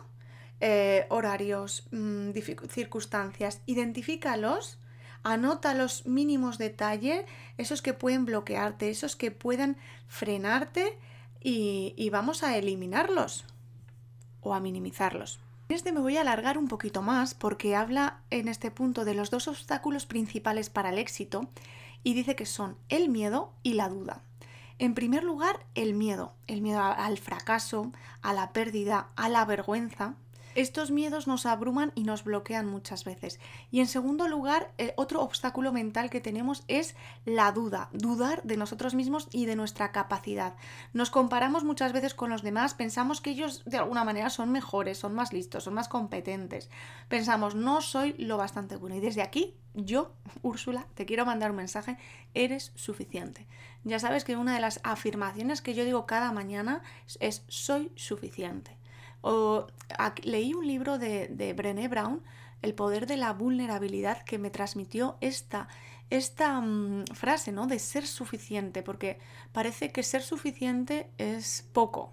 eh, 0.61 1.07
horarios, 1.09 1.89
mm, 1.91 2.31
circunstancias, 2.69 3.61
identifícalos 3.67 4.79
Anota 5.25 5.75
los 5.75 6.07
mínimos 6.07 6.59
detalles, 6.59 7.25
esos 7.57 7.81
que 7.81 7.95
pueden 7.95 8.25
bloquearte, 8.25 8.91
esos 8.91 9.15
que 9.15 9.31
puedan 9.31 9.77
frenarte 10.09 10.99
y, 11.41 12.09
vamos 12.11 12.43
a 12.43 12.57
eliminarlos 12.57 13.45
o 14.41 14.55
a 14.55 14.61
minimizarlos. 14.61 15.41
Este 15.73 15.91
me 15.91 16.01
voy 16.01 16.19
a 16.19 16.21
alargar 16.21 16.59
un 16.59 16.69
poquito 16.69 17.01
más 17.01 17.33
porque 17.33 17.75
habla 17.75 18.21
en 18.29 18.47
este 18.49 18.71
punto 18.71 19.07
de 19.07 19.15
los 19.15 19.31
dos 19.31 19.49
obstáculos 19.49 20.05
principales 20.05 20.69
para 20.69 20.91
el 20.91 20.99
éxito 20.99 21.49
y 22.05 22.13
dice 22.13 22.37
que 22.37 22.45
son 22.45 22.77
el 22.91 23.09
miedo 23.09 23.55
y 23.63 23.73
la 23.73 23.89
duda. 23.89 24.21
En 24.79 24.93
primer 24.93 25.25
lugar, 25.25 25.65
el 25.75 25.95
miedo, 25.95 26.35
el 26.47 26.61
miedo 26.61 26.83
al 26.83 27.17
fracaso, 27.17 27.91
a 28.21 28.35
la 28.35 28.53
pérdida, 28.53 29.09
a 29.17 29.31
la 29.31 29.47
vergüenza, 29.47 30.15
estos 30.55 30.91
miedos 30.91 31.27
nos 31.27 31.47
abruman 31.47 31.93
y 31.95 32.05
nos 32.05 32.25
bloquean 32.25 32.67
muchas 32.67 33.05
veces. 33.05 33.41
Y 33.71 33.81
en 33.81 33.87
segundo 33.87 34.29
lugar, 34.29 34.73
eh, 34.79 34.93
otro 34.97 35.23
obstáculo 35.23 35.73
mental 35.73 36.11
que 36.11 36.21
tenemos 36.21 36.65
es 36.69 36.95
la 37.25 37.53
duda, 37.53 37.89
dudar 37.93 38.43
de 38.43 38.57
nosotros 38.57 38.95
mismos 38.95 39.29
y 39.33 39.47
de 39.47 39.57
nuestra 39.57 39.93
capacidad. 39.93 40.55
Nos 40.93 41.11
comparamos 41.11 41.65
muchas 41.65 41.93
veces 41.93 42.15
con 42.15 42.31
los 42.31 42.43
demás, 42.43 42.75
pensamos 42.75 43.21
que 43.21 43.31
ellos 43.31 43.65
de 43.65 43.79
alguna 43.79 44.05
manera 44.05 44.31
son 44.31 44.51
mejores, 44.51 44.99
son 44.99 45.15
más 45.15 45.33
listos, 45.33 45.65
son 45.65 45.75
más 45.75 45.89
competentes. 45.89 46.71
Pensamos, 47.09 47.55
no 47.55 47.81
soy 47.81 48.15
lo 48.19 48.37
bastante 48.37 48.77
bueno. 48.77 48.97
Y 48.97 49.01
desde 49.01 49.23
aquí, 49.23 49.55
yo, 49.75 50.13
Úrsula, 50.43 50.87
te 50.95 51.07
quiero 51.07 51.27
mandar 51.27 51.51
un 51.51 51.57
mensaje, 51.57 51.97
eres 52.35 52.73
suficiente. 52.75 53.47
Ya 53.85 53.99
sabes 53.99 54.25
que 54.25 54.37
una 54.37 54.55
de 54.55 54.61
las 54.61 54.81
afirmaciones 54.85 55.61
que 55.61 55.75
yo 55.75 55.85
digo 55.85 56.07
cada 56.07 56.33
mañana 56.33 56.83
es 57.21 57.45
soy 57.49 57.91
suficiente. 57.97 58.77
Leí 60.23 60.55
un 60.55 60.67
libro 60.67 60.99
de, 60.99 61.55
Brené 61.57 61.89
Brown, 61.89 62.23
El 62.61 62.75
poder 62.75 63.07
de 63.07 63.17
la 63.17 63.33
vulnerabilidad, 63.33 64.23
que 64.23 64.39
me 64.39 64.51
transmitió 64.51 65.17
esta, 65.21 65.69
mm, 66.11 67.05
frase, 67.15 67.53
¿no? 67.53 67.67
De 67.67 67.79
ser 67.79 68.07
suficiente, 68.07 68.83
porque 68.83 69.19
parece 69.53 69.91
que 69.91 70.03
ser 70.03 70.23
suficiente 70.23 71.11
es 71.19 71.69
poco. 71.73 72.13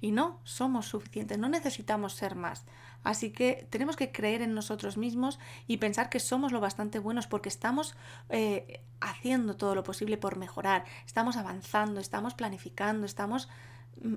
Y 0.00 0.12
no, 0.12 0.40
somos 0.44 0.86
suficientes, 0.86 1.38
no 1.38 1.48
necesitamos 1.48 2.14
ser 2.14 2.34
más. 2.34 2.64
Así 3.02 3.30
que 3.30 3.66
tenemos 3.70 3.96
que 3.96 4.12
creer 4.12 4.42
en 4.42 4.54
nosotros 4.54 4.96
mismos 4.96 5.38
y 5.66 5.78
pensar 5.78 6.10
que 6.10 6.20
somos 6.20 6.52
lo 6.52 6.60
bastante 6.60 6.98
buenos 6.98 7.26
porque 7.26 7.48
estamos 7.48 7.94
eh, 8.28 8.82
haciendo 9.00 9.56
todo 9.56 9.74
lo 9.74 9.82
posible 9.82 10.18
por 10.18 10.36
mejorar, 10.36 10.84
estamos 11.06 11.36
avanzando, 11.36 12.00
estamos 12.00 12.34
planificando, 12.34 13.06
estamos 13.06 13.48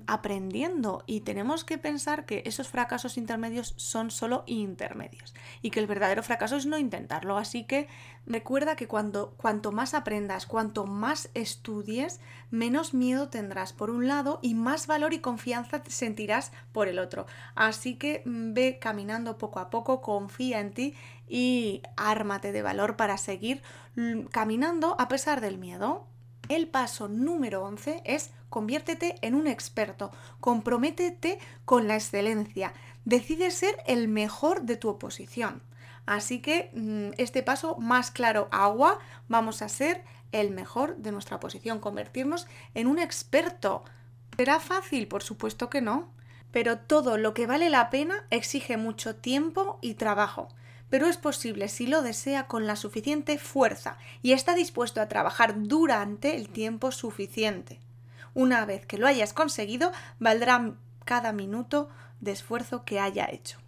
aprendiendo 0.06 1.02
y 1.06 1.20
tenemos 1.20 1.64
que 1.64 1.78
pensar 1.78 2.24
que 2.24 2.42
esos 2.46 2.68
fracasos 2.68 3.18
intermedios 3.18 3.74
son 3.76 4.10
solo 4.10 4.44
intermedios 4.46 5.34
y 5.62 5.70
que 5.70 5.80
el 5.80 5.86
verdadero 5.86 6.22
fracaso 6.22 6.56
es 6.56 6.66
no 6.66 6.78
intentarlo. 6.78 7.36
Así 7.36 7.64
que 7.64 7.88
recuerda 8.26 8.76
que 8.76 8.88
cuando, 8.88 9.34
cuanto 9.36 9.72
más 9.72 9.94
aprendas, 9.94 10.46
cuanto 10.46 10.86
más 10.86 11.30
estudies, 11.34 12.20
menos 12.50 12.94
miedo 12.94 13.28
tendrás 13.28 13.72
por 13.72 13.90
un 13.90 14.08
lado 14.08 14.38
y 14.42 14.54
más 14.54 14.86
valor 14.86 15.12
y 15.12 15.20
confianza 15.20 15.82
sentirás 15.86 16.52
por 16.72 16.88
el 16.88 16.98
otro. 16.98 17.26
Así 17.54 17.96
que 17.96 18.22
mm, 18.24 18.54
ve 18.54 18.78
caminando 18.80 19.38
poco 19.38 19.60
a 19.60 19.70
poco, 19.70 20.00
confía 20.00 20.60
en 20.60 20.72
ti 20.72 20.94
y 21.28 21.82
ármate 21.96 22.52
de 22.52 22.62
valor 22.62 22.96
para 22.96 23.18
seguir 23.18 23.62
mm, 23.96 24.22
caminando 24.24 24.96
a 24.98 25.08
pesar 25.08 25.40
del 25.40 25.58
miedo. 25.58 26.06
El 26.48 26.68
paso 26.68 27.08
número 27.08 27.64
11 27.64 28.02
es 28.04 28.30
conviértete 28.54 29.16
en 29.20 29.34
un 29.34 29.48
experto, 29.48 30.12
comprométete 30.38 31.40
con 31.64 31.88
la 31.88 31.96
excelencia, 31.96 32.72
decide 33.04 33.50
ser 33.50 33.74
el 33.88 34.06
mejor 34.06 34.62
de 34.62 34.76
tu 34.76 34.88
oposición. 34.90 35.60
Así 36.06 36.38
que 36.40 36.70
mm, 36.72 37.20
este 37.20 37.42
paso 37.42 37.76
más 37.78 38.12
claro 38.12 38.46
agua, 38.52 39.00
vamos 39.26 39.60
a 39.60 39.68
ser 39.68 40.04
el 40.30 40.52
mejor 40.52 40.98
de 40.98 41.10
nuestra 41.10 41.38
oposición, 41.38 41.80
convertirnos 41.80 42.46
en 42.74 42.86
un 42.86 43.00
experto. 43.00 43.82
¿Será 44.36 44.60
fácil? 44.60 45.08
Por 45.08 45.24
supuesto 45.24 45.68
que 45.68 45.80
no. 45.80 46.12
Pero 46.52 46.78
todo 46.78 47.18
lo 47.18 47.34
que 47.34 47.48
vale 47.48 47.70
la 47.70 47.90
pena 47.90 48.24
exige 48.30 48.76
mucho 48.76 49.16
tiempo 49.16 49.80
y 49.82 49.94
trabajo 49.94 50.46
pero 50.90 51.08
es 51.08 51.16
posible 51.16 51.66
si 51.66 51.88
lo 51.88 52.02
desea 52.02 52.46
con 52.46 52.68
la 52.68 52.76
suficiente 52.76 53.36
fuerza 53.36 53.98
y 54.22 54.30
está 54.30 54.54
dispuesto 54.54 55.00
a 55.00 55.08
trabajar 55.08 55.54
durante 55.64 56.36
el 56.36 56.48
tiempo 56.50 56.92
suficiente. 56.92 57.80
Una 58.34 58.64
vez 58.66 58.84
que 58.84 58.98
lo 58.98 59.06
hayas 59.06 59.32
conseguido, 59.32 59.92
valdrá 60.18 60.74
cada 61.04 61.32
minuto 61.32 61.88
de 62.20 62.32
esfuerzo 62.32 62.84
que 62.84 63.00
haya 63.00 63.28
hecho. 63.30 63.58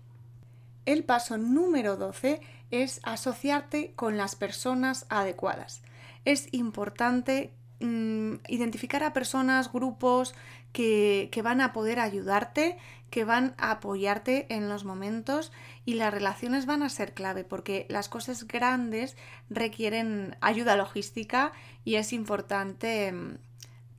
El 0.85 1.05
paso 1.05 1.39
número 1.39 1.97
12 1.97 2.41
es 2.71 3.01
asociarte 3.05 3.93
con 3.95 4.17
las 4.17 4.35
personas 4.37 5.07
adecuadas. 5.09 5.83
Es 6.25 6.49
importante 6.53 7.53
mm, 7.81 8.35
identificar 8.49 9.03
a 9.03 9.13
personas, 9.13 9.73
grupos 9.73 10.35
que, 10.73 11.29
que 11.33 11.43
van 11.43 11.61
a 11.61 11.73
poder 11.73 12.01
ayudarte, 12.01 12.77
que 13.11 13.25
van 13.25 13.55
a 13.59 13.71
apoyarte 13.73 14.47
en 14.53 14.69
los 14.69 14.85
momentos 14.85 15.53
y 15.85 15.95
las 15.95 16.13
relaciones 16.13 16.67
van 16.67 16.83
a 16.83 16.89
ser 16.89 17.15
clave 17.15 17.45
porque 17.45 17.87
las 17.89 18.09
cosas 18.09 18.47
grandes 18.47 19.17
requieren 19.49 20.37
ayuda 20.41 20.77
logística 20.77 21.53
y 21.85 21.97
es 21.97 22.13
importante 22.13 23.13
mm, 23.13 23.39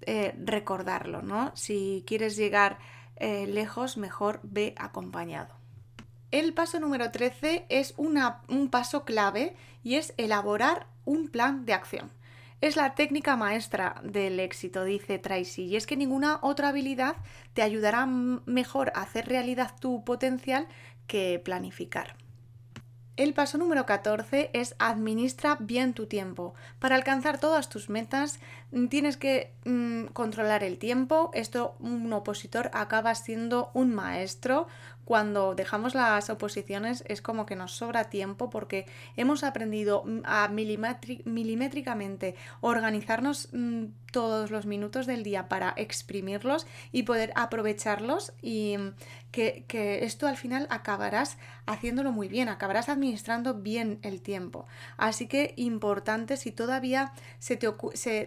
eh, 0.01 0.35
recordarlo, 0.37 1.21
¿no? 1.21 1.51
Si 1.55 2.03
quieres 2.07 2.35
llegar 2.35 2.77
eh, 3.15 3.47
lejos, 3.47 3.97
mejor 3.97 4.39
ve 4.43 4.73
acompañado. 4.77 5.55
El 6.31 6.53
paso 6.53 6.79
número 6.79 7.09
13 7.11 7.65
es 7.69 7.93
un 7.97 8.69
paso 8.69 9.05
clave 9.05 9.55
y 9.83 9.95
es 9.95 10.13
elaborar 10.17 10.87
un 11.05 11.29
plan 11.29 11.65
de 11.65 11.73
acción. 11.73 12.11
Es 12.59 12.75
la 12.75 12.95
técnica 12.95 13.35
maestra 13.35 14.01
del 14.03 14.39
éxito, 14.39 14.83
dice 14.83 15.19
Tracy, 15.19 15.65
y 15.65 15.75
es 15.75 15.85
que 15.85 15.95
ninguna 15.95 16.39
otra 16.41 16.69
habilidad 16.69 17.15
te 17.53 17.61
ayudará 17.61 18.05
mejor 18.07 18.91
a 18.95 19.03
hacer 19.03 19.27
realidad 19.27 19.75
tu 19.79 20.03
potencial 20.03 20.67
que 21.05 21.39
planificar. 21.43 22.15
El 23.17 23.33
paso 23.33 23.57
número 23.57 23.87
14 23.87 24.51
es 24.53 24.75
administra 24.77 25.57
bien 25.59 25.95
tu 25.95 26.05
tiempo. 26.05 26.53
Para 26.77 26.95
alcanzar 26.95 27.39
todas 27.39 27.67
tus 27.67 27.89
metas 27.89 28.39
mm, 28.71 28.85
tienes 28.89 29.17
que 29.17 29.51
mm, 29.65 30.05
controlar 30.13 30.63
el 30.63 30.77
tiempo. 30.77 31.31
Esto 31.33 31.75
un 31.79 32.13
opositor 32.13 32.69
acaba 32.73 33.15
siendo 33.15 33.71
un 33.73 33.95
maestro 33.95 34.67
cuando 35.03 35.55
dejamos 35.55 35.95
las 35.95 36.29
oposiciones 36.29 37.03
es 37.07 37.23
como 37.23 37.47
que 37.47 37.55
nos 37.55 37.71
sobra 37.71 38.09
tiempo 38.09 38.51
porque 38.51 38.85
hemos 39.15 39.43
aprendido 39.43 40.03
a 40.25 40.49
milimétricamente 40.49 42.35
organizarnos 42.61 43.49
mm, 43.51 43.85
todos 44.17 44.49
los 44.49 44.65
minutos 44.65 45.05
del 45.05 45.21
día 45.21 45.47
para 45.47 45.75
exprimirlos 45.77 46.65
y 46.91 47.03
poder 47.03 47.31
aprovecharlos 47.35 48.33
y 48.41 48.75
mm, 48.75 48.95
que, 49.31 49.99
esto 50.01 50.25
al 50.25 50.37
final 50.37 50.65
acabarás 50.71 51.37
haciéndolo 51.67 52.11
muy 52.11 52.27
bien, 52.27 52.49
acabarás 52.49 52.89
administrando 52.89 53.53
bien 53.53 53.99
el 54.01 54.21
tiempo. 54.21 54.65
Así 54.97 55.27
que 55.27 55.53
importante 55.55 56.35
si 56.37 56.51
todavía 56.51 57.11
se 57.37 57.57
te 57.57 57.71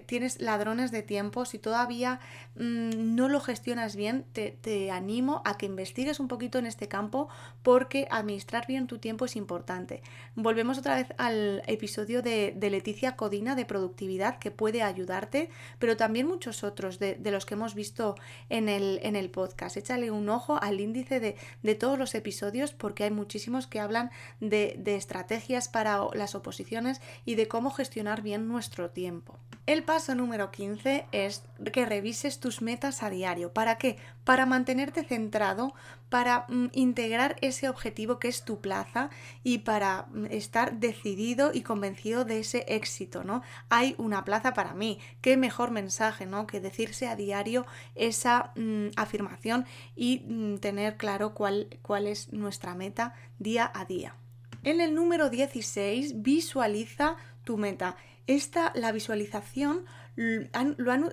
tienes 0.07 0.41
ladrones 0.41 0.93
de 0.93 1.03
tiempo, 1.03 1.45
si 1.45 1.59
todavía 1.59 2.21
mm, 2.55 3.17
no 3.17 3.29
lo 3.29 3.41
gestionas 3.41 3.97
bien, 3.97 4.25
te, 4.33 4.53
te 4.53 4.93
animo 4.93 5.43
a 5.45 5.57
que 5.57 5.67
investigues 5.67 6.21
un 6.21 6.29
poquito 6.29 6.59
en 6.59 6.67
este 6.67 6.87
campo 6.87 7.29
porque 7.65 8.07
administrar 8.13 8.69
bien 8.69 8.87
tu 8.87 8.99
tiempo 8.99 9.25
es 9.25 9.35
importante. 9.35 10.03
Volvemos 10.37 10.79
otra 10.79 10.95
vez 10.95 11.09
al 11.19 11.65
episodio 11.67 12.23
de, 12.23 12.57
Leticia 12.61 13.17
Codina 13.17 13.57
de 13.57 13.65
productividad 13.65 14.39
que 14.39 14.51
puede 14.51 14.83
ayudarte, 14.83 15.51
pero 15.81 15.97
también 15.97 16.29
muchos 16.29 16.63
otros 16.63 17.01
de, 17.01 17.19
los 17.25 17.47
que 17.47 17.55
hemos 17.55 17.75
visto 17.75 18.15
en 18.49 18.69
el, 18.69 19.01
en 19.03 19.17
el 19.17 19.31
podcast. 19.31 19.77
Échale 19.77 20.13
un 20.13 20.29
ojo 20.29 20.63
al 20.63 20.79
índice 20.79 21.19
de, 21.19 21.75
todos 21.75 21.99
los 21.99 22.15
episodios 22.15 22.73
porque 22.73 23.05
hay 23.05 23.11
muchísimos 23.11 23.67
que 23.67 23.81
hablan 23.81 24.11
de, 24.41 24.77
de 24.79 24.95
estrategias 24.95 25.69
para 25.69 26.01
las 26.15 26.37
oposiciones 26.37 27.01
y 27.25 27.35
de 27.35 27.49
cómo 27.49 27.71
gestionar 27.71 28.23
bien 28.23 28.47
nuestro 28.47 28.91
tiempo. 28.91 29.39
El 29.71 29.85
paso 29.85 30.17
número 30.17 30.51
15 30.51 31.07
es 31.13 31.45
que 31.73 31.87
revises 31.87 32.41
tus 32.41 32.61
metas 32.61 33.05
a 33.05 33.09
diario. 33.09 33.53
¿Para 33.53 33.79
qué? 33.79 33.99
Para 34.25 34.45
mantenerte 34.45 35.05
centrado, 35.05 35.75
para 36.09 36.45
mm, 36.49 36.71
integrar 36.73 37.37
ese 37.41 37.69
objetivo 37.69 38.19
que 38.19 38.27
es 38.27 38.45
tu 38.45 38.61
plaza 38.61 39.11
y 39.45 39.59
para 39.59 40.07
mm, 40.11 40.27
estar 40.33 40.81
decidido 40.81 41.53
y 41.55 41.61
convencido 41.61 42.25
de 42.25 42.41
ese 42.41 42.65
éxito, 42.67 43.23
¿no? 43.23 43.43
Hay 43.69 43.95
una 43.97 44.25
plaza 44.25 44.55
para 44.55 44.75
mí. 44.75 44.99
Qué 45.21 45.37
mejor 45.37 45.71
mensaje, 45.71 46.27
¿no? 46.27 46.49
Que 46.49 46.59
decirse 46.59 47.07
a 47.07 47.15
diario 47.15 47.65
esa 47.95 48.51
mm, 48.57 48.89
afirmación 48.97 49.67
y 49.95 50.59
tener 50.59 50.97
claro 50.97 51.33
cuál, 51.33 51.79
cuál 51.83 52.09
es 52.09 52.33
nuestra 52.33 52.75
meta 52.75 53.15
día 53.39 53.71
a 53.73 53.85
día. 53.85 54.17
En 54.65 54.81
el 54.81 54.97
número 54.97 55.31
16, 55.31 56.23
visualiza 56.23 57.17
tu 57.45 57.57
meta. 57.57 57.97
Esta, 58.27 58.73
la 58.75 58.93
visualización, 58.93 59.87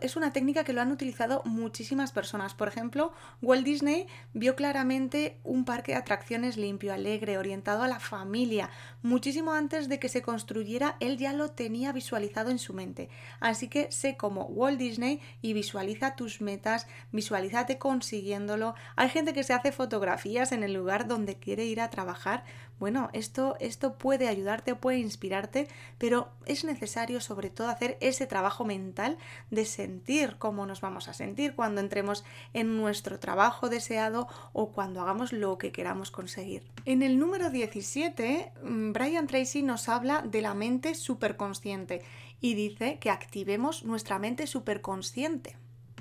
es 0.01 0.15
una 0.17 0.33
técnica 0.33 0.63
que 0.63 0.73
lo 0.73 0.81
han 0.81 0.91
utilizado 0.91 1.41
muchísimas 1.45 2.11
personas. 2.11 2.53
Por 2.53 2.67
ejemplo, 2.67 3.13
Walt 3.41 3.63
Disney 3.63 4.07
vio 4.33 4.55
claramente 4.55 5.39
un 5.43 5.65
parque 5.65 5.93
de 5.93 5.99
atracciones 5.99 6.57
limpio, 6.57 6.93
alegre, 6.93 7.37
orientado 7.37 7.83
a 7.83 7.87
la 7.87 8.01
familia. 8.01 8.69
Muchísimo 9.03 9.53
antes 9.53 9.87
de 9.87 9.99
que 9.99 10.09
se 10.09 10.21
construyera, 10.21 10.97
él 10.99 11.17
ya 11.17 11.31
lo 11.31 11.51
tenía 11.51 11.93
visualizado 11.93 12.49
en 12.49 12.59
su 12.59 12.73
mente. 12.73 13.09
Así 13.39 13.69
que 13.69 13.91
sé 13.91 14.17
como 14.17 14.43
Walt 14.45 14.79
Disney 14.79 15.21
y 15.41 15.53
visualiza 15.53 16.15
tus 16.15 16.41
metas, 16.41 16.87
visualízate 17.11 17.77
consiguiéndolo. 17.77 18.75
Hay 18.97 19.09
gente 19.09 19.33
que 19.33 19.43
se 19.43 19.53
hace 19.53 19.71
fotografías 19.71 20.51
en 20.51 20.63
el 20.63 20.73
lugar 20.73 21.07
donde 21.07 21.35
quiere 21.35 21.65
ir 21.65 21.79
a 21.79 21.89
trabajar 21.89 22.43
bueno, 22.79 23.09
esto, 23.13 23.55
esto 23.59 23.97
puede 23.97 24.27
ayudarte, 24.27 24.75
puede 24.75 24.99
inspirarte, 24.99 25.67
pero 25.97 26.29
es 26.45 26.63
necesario 26.63 27.21
sobre 27.21 27.49
todo 27.49 27.69
hacer 27.69 27.97
ese 28.01 28.27
trabajo 28.27 28.65
mental 28.65 29.17
de 29.49 29.65
sentir 29.65 30.37
cómo 30.37 30.65
nos 30.65 30.81
vamos 30.81 31.07
a 31.07 31.13
sentir 31.13 31.55
cuando 31.55 31.81
entremos 31.81 32.23
en 32.53 32.77
nuestro 32.77 33.19
trabajo 33.19 33.69
deseado 33.69 34.27
o 34.53 34.71
cuando 34.71 35.01
hagamos 35.01 35.33
lo 35.33 35.57
que 35.57 35.71
queramos 35.71 36.11
conseguir. 36.11 36.63
En 36.85 37.01
el 37.01 37.19
número 37.19 37.49
17, 37.49 38.51
mm, 38.63 38.93
Brian 38.93 39.27
Tracy 39.27 39.63
nos 39.63 39.89
habla 39.89 40.21
de 40.21 40.41
la 40.41 40.53
mente 40.53 40.95
superconsciente 40.95 42.03
y 42.39 42.53
dice 42.53 42.99
que 42.99 43.09
activemos 43.09 43.83
nuestra 43.83 44.19
mente 44.19 44.47
superconsciente. 44.47 45.57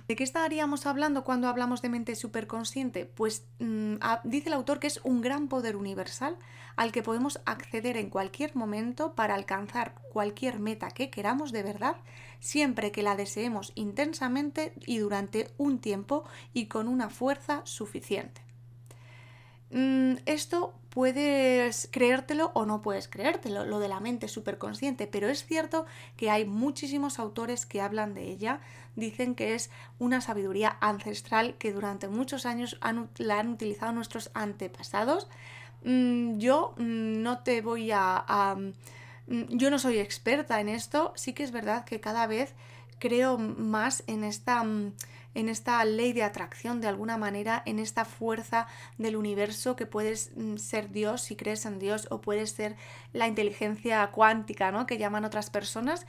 ¿De 0.08 0.14
qué 0.14 0.22
estaríamos 0.22 0.86
hablando 0.86 1.24
cuando 1.24 1.48
hablamos 1.48 1.82
de 1.82 1.88
mente 1.88 2.14
superconsciente? 2.14 3.06
Pues 3.06 3.44
mm, 3.58 3.96
dice 4.22 4.48
el 4.48 4.52
autor 4.52 4.78
que 4.78 4.86
es 4.86 5.00
un 5.02 5.20
gran 5.20 5.48
poder 5.48 5.74
universal 5.74 6.36
al 6.76 6.92
que 6.92 7.02
podemos 7.02 7.40
acceder 7.44 7.96
en 7.96 8.10
cualquier 8.10 8.54
momento 8.54 9.14
para 9.14 9.34
alcanzar 9.34 9.96
cualquier 10.12 10.60
meta 10.60 10.90
que 10.90 11.10
queramos 11.10 11.50
de 11.50 11.64
verdad, 11.64 11.96
siempre 12.38 12.92
que 12.92 13.02
la 13.02 13.16
deseemos 13.16 13.72
intensamente 13.74 14.74
y 14.86 14.98
durante 14.98 15.50
un 15.58 15.80
tiempo 15.80 16.24
y 16.52 16.66
con 16.66 16.86
una 16.86 17.08
fuerza 17.08 17.62
suficiente. 17.64 18.42
Mm, 19.70 20.18
esto 20.26 20.74
puedes 20.96 21.90
creértelo 21.92 22.52
o 22.54 22.64
no 22.64 22.80
puedes 22.80 23.06
creértelo, 23.06 23.66
lo 23.66 23.80
de 23.80 23.88
la 23.88 24.00
mente 24.00 24.28
superconsciente, 24.28 25.06
pero 25.06 25.28
es 25.28 25.44
cierto 25.44 25.84
que 26.16 26.30
hay 26.30 26.46
muchísimos 26.46 27.18
autores 27.18 27.66
que 27.66 27.82
hablan 27.82 28.14
de 28.14 28.30
ella, 28.30 28.60
dicen 28.94 29.34
que 29.34 29.54
es 29.54 29.68
una 29.98 30.22
sabiduría 30.22 30.78
ancestral 30.80 31.56
que 31.58 31.74
durante 31.74 32.08
muchos 32.08 32.46
años 32.46 32.80
la 33.18 33.38
han 33.38 33.48
utilizado 33.50 33.92
nuestros 33.92 34.30
antepasados. 34.32 35.28
Mm, 35.84 36.38
yo 36.38 36.72
mm, 36.78 37.20
no 37.22 37.40
te 37.40 37.60
voy 37.60 37.90
a, 37.92 38.56
Yo 39.26 39.70
no 39.70 39.78
soy 39.78 39.98
experta 39.98 40.62
en 40.62 40.70
esto, 40.70 41.12
sí 41.14 41.34
que 41.34 41.42
es 41.42 41.50
verdad 41.50 41.84
que 41.84 42.00
cada 42.00 42.26
vez 42.26 42.54
creo 42.98 43.36
más 43.36 44.02
en 44.06 44.24
esta 44.24 44.64
en 45.36 45.50
esta 45.50 45.84
ley 45.84 46.14
de 46.14 46.22
atracción 46.22 46.80
de 46.80 46.88
alguna 46.88 47.18
manera, 47.18 47.62
en 47.66 47.78
esta 47.78 48.06
fuerza 48.06 48.66
del 48.96 49.16
universo 49.16 49.76
que 49.76 49.84
puedes 49.84 50.30
mm, 50.34 50.56
ser 50.56 50.90
Dios 50.90 51.20
si 51.20 51.36
crees 51.36 51.66
en 51.66 51.78
Dios 51.78 52.08
o 52.10 52.22
puedes 52.22 52.52
ser 52.52 52.74
la 53.12 53.28
inteligencia 53.28 54.06
cuántica, 54.12 54.72
¿no? 54.72 54.86
Que 54.86 54.96
llaman 54.96 55.26
otras 55.26 55.50
personas. 55.50 56.06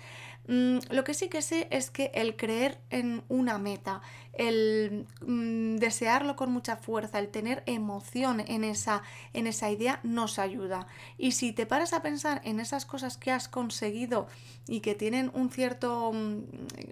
Mm, 0.47 0.79
lo 0.91 1.03
que 1.03 1.13
sí 1.13 1.27
que 1.27 1.41
sé 1.41 1.67
es 1.71 1.91
que 1.91 2.11
el 2.13 2.35
creer 2.35 2.79
en 2.89 3.23
una 3.27 3.57
meta, 3.57 4.01
el 4.33 5.05
mm, 5.21 5.75
desearlo 5.77 6.35
con 6.35 6.51
mucha 6.51 6.77
fuerza, 6.77 7.19
el 7.19 7.29
tener 7.29 7.63
emoción 7.65 8.39
en 8.39 8.63
esa, 8.63 9.03
en 9.33 9.47
esa 9.47 9.69
idea 9.69 9.99
nos 10.03 10.39
ayuda. 10.39 10.87
Y 11.17 11.33
si 11.33 11.51
te 11.51 11.65
paras 11.65 11.93
a 11.93 12.01
pensar 12.01 12.41
en 12.45 12.59
esas 12.59 12.85
cosas 12.85 13.17
que 13.17 13.31
has 13.31 13.49
conseguido 13.49 14.27
y 14.67 14.79
que 14.79 14.95
tienen 14.95 15.31
un 15.33 15.49
cierto, 15.49 16.11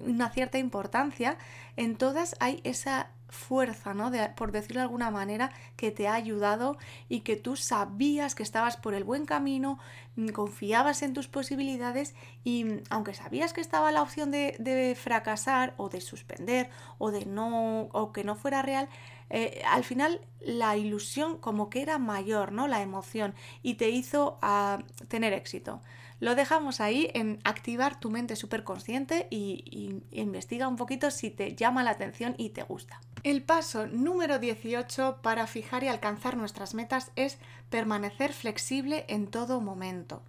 una 0.02 0.30
cierta 0.32 0.58
importancia, 0.58 1.38
en 1.78 1.96
todas 1.96 2.36
hay 2.40 2.60
esa 2.64 3.10
fuerza, 3.36 3.94
¿no? 3.94 4.12
por 4.36 4.52
decirlo 4.52 4.80
de 4.80 4.86
alguna 4.86 5.12
manera, 5.12 5.52
que 5.76 5.92
te 5.92 6.08
ha 6.08 6.14
ayudado 6.14 6.78
y 7.10 7.20
que 7.20 7.36
tú 7.36 7.56
sabías 7.56 8.34
que 8.34 8.44
estabas 8.44 8.78
por 8.78 8.96
el 8.96 9.04
buen 9.04 9.26
camino, 9.26 9.78
mm, 10.16 10.30
confiabas 10.30 11.04
en 11.04 11.14
tus 11.14 11.28
posibilidades 11.28 12.16
y 12.44 12.64
mm, 12.64 12.84
aunque 12.90 13.14
sabías 13.14 13.54
que 13.54 13.62
estaba 13.62 13.92
la 13.92 14.02
opción 14.02 14.32
de, 14.32 14.98
fracasar 15.00 15.74
o 15.78 15.90
de 15.90 16.02
suspender 16.02 16.70
o 16.98 17.12
de 17.12 17.26
no 17.26 17.90
o 17.92 18.12
que 18.12 18.24
no 18.24 18.36
fuera 18.36 18.62
real, 18.62 18.90
eh, 19.30 19.62
al 19.68 19.84
final 19.84 20.22
la 20.40 20.78
ilusión 20.78 21.38
como 21.38 21.70
que 21.70 21.82
era 21.82 21.98
mayor, 21.98 22.52
¿no? 22.52 22.68
La 22.68 22.82
emoción 22.82 23.36
y 23.62 23.76
te 23.76 23.90
hizo 23.90 24.40
ah, 24.42 24.84
tener 25.08 25.34
éxito. 25.34 25.82
Lo 26.20 26.36
dejamos 26.36 26.80
ahí 26.80 27.12
en 27.14 27.40
activar 27.44 28.00
tu 28.00 28.10
mente 28.10 28.36
superconsciente 28.36 29.28
y, 29.30 30.02
y 30.12 30.22
investiga 30.22 30.68
un 30.68 30.78
poquito 30.78 31.12
si 31.12 31.30
te 31.30 31.56
llama 31.56 31.84
la 31.84 31.92
atención 31.92 32.36
y 32.38 32.50
te 32.52 32.64
gusta. 32.64 33.02
El 33.26 33.42
paso 33.42 33.88
número 33.88 34.38
18 34.38 35.18
para 35.24 35.48
fijar 35.48 35.84
y 35.84 35.88
alcanzar 35.88 36.38
nuestras 36.38 36.76
metas 36.76 37.12
es 37.16 37.40
permanecer 37.72 38.34
flexible 38.34 39.04
en 39.08 39.26
todo 39.26 39.62
momento. 39.62 40.22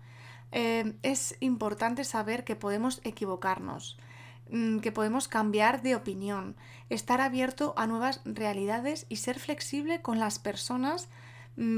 Eh, 0.51 0.95
es 1.03 1.37
importante 1.41 2.05
saber 2.05 2.43
que 2.45 2.57
podemos 2.57 3.03
equivocarnos. 3.05 3.99
mm, 4.49 4.79
que 4.79 4.93
podemos 4.93 5.29
cambiar 5.29 5.83
de 5.83 5.97
opinión, 5.97 6.55
estar 6.89 7.21
abierto 7.21 7.75
a 7.77 7.87
nuevas 7.87 8.23
realidades 8.25 9.05
y 9.09 9.17
ser 9.17 9.41
flexible 9.41 10.01
con 10.01 10.21
las 10.21 10.39
personas 10.39 11.09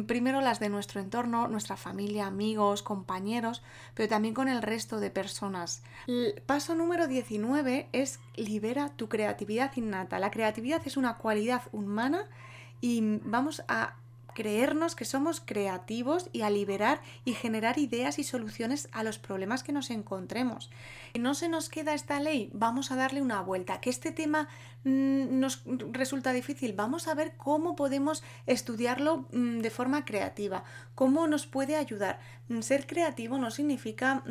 primero 0.07 0.41
las 0.41 0.61
de 0.61 0.69
nuestro 0.69 1.01
entorno, 1.01 1.49
nuestra 1.49 1.77
familia, 1.77 2.27
amigos, 2.27 2.83
compañeros, 2.83 3.63
pero 3.95 4.09
también 4.09 4.35
con 4.35 4.49
el 4.49 4.63
resto 4.63 4.99
de 5.01 5.11
personas. 5.11 5.83
El 6.07 6.43
paso 6.47 6.75
número 6.75 7.07
19 7.07 7.89
es 7.93 8.21
libera 8.37 8.91
tu 8.91 9.09
creatividad 9.09 9.73
innata. 9.77 10.19
La 10.19 10.31
creatividad 10.31 10.83
es 10.85 10.97
una 10.97 11.17
cualidad 11.17 11.63
humana 11.73 12.27
y 12.81 13.21
vamos 13.25 13.63
a 13.69 13.95
creernos 14.39 14.95
que 14.95 15.05
somos 15.05 15.43
creativos 15.45 16.31
y 16.33 16.43
a 16.43 16.51
liberar 16.51 17.01
y 17.25 17.33
generar 17.33 17.77
ideas 17.77 18.21
y 18.21 18.23
soluciones 18.23 18.89
a 18.93 19.03
los 19.03 19.19
problemas 19.19 19.65
que 19.65 19.73
nos 19.73 19.91
encontremos. 19.91 20.71
No 21.19 21.35
se 21.35 21.49
nos 21.49 21.69
queda 21.69 21.93
esta 21.93 22.21
ley, 22.21 22.49
vamos 22.53 22.93
a 22.93 22.97
darle 22.97 23.21
una 23.21 23.43
vuelta. 23.43 23.81
Que 23.81 23.91
este 23.91 24.13
tema 24.13 24.47
mm, 24.85 25.41
nos 25.41 25.65
resulta 25.91 26.33
difícil, 26.33 26.73
vamos 26.73 27.09
a 27.09 27.15
ver 27.15 27.33
cómo 27.37 27.75
podemos 27.75 28.23
estudiarlo 28.47 29.27
mm, 29.33 29.59
de 29.59 29.71
forma 29.71 30.05
creativa, 30.05 30.63
cómo 30.95 31.27
nos 31.27 31.49
puede 31.49 31.75
ayudar. 31.75 32.21
Mm, 32.49 32.61
ser 32.61 32.87
creativo 32.87 33.39
no 33.39 33.51
significa 33.51 34.23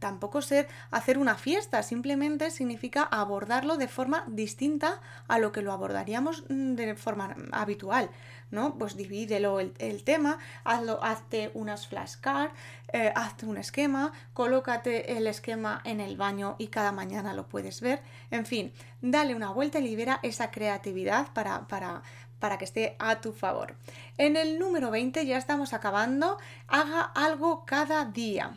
tampoco 0.00 0.42
ser 0.42 0.66
hacer 0.90 1.18
una 1.18 1.36
fiesta, 1.36 1.84
simplemente 1.84 2.50
significa 2.50 3.04
abordarlo 3.04 3.76
de 3.76 3.86
forma 3.86 4.24
distinta 4.26 5.00
a 5.28 5.38
lo 5.38 5.52
que 5.52 5.62
lo 5.62 5.72
abordaríamos 5.72 6.42
de 6.48 6.96
forma 6.96 7.36
habitual. 7.52 8.10
¿No? 8.50 8.76
Pues 8.78 8.96
divídelo 8.96 9.60
el, 9.60 10.04
tema, 10.04 10.38
hazlo, 10.64 11.02
hazte 11.02 11.50
unas 11.54 11.86
flashcards, 11.86 12.54
eh, 12.92 13.12
hazte 13.14 13.46
un 13.46 13.56
esquema, 13.58 14.12
colócate 14.32 15.16
el 15.16 15.26
esquema 15.26 15.80
en 15.84 16.00
el 16.00 16.16
baño 16.16 16.56
y 16.58 16.68
cada 16.68 16.92
mañana 16.92 17.34
lo 17.34 17.48
puedes 17.48 17.80
ver. 17.80 18.00
En 18.30 18.46
fin, 18.46 18.72
dale 19.00 19.34
una 19.34 19.50
vuelta 19.50 19.78
y 19.78 19.82
libera 19.82 20.20
esa 20.22 20.50
creatividad 20.50 21.32
para, 21.32 21.66
para, 21.68 22.02
para 22.38 22.58
que 22.58 22.64
esté 22.64 22.96
a 22.98 23.20
tu 23.20 23.32
favor. 23.32 23.74
En 24.16 24.36
el 24.36 24.58
número 24.58 24.90
20 24.90 25.26
ya 25.26 25.38
estamos 25.38 25.72
acabando. 25.72 26.38
Haga 26.66 27.02
algo 27.02 27.64
cada 27.66 28.04
día 28.04 28.56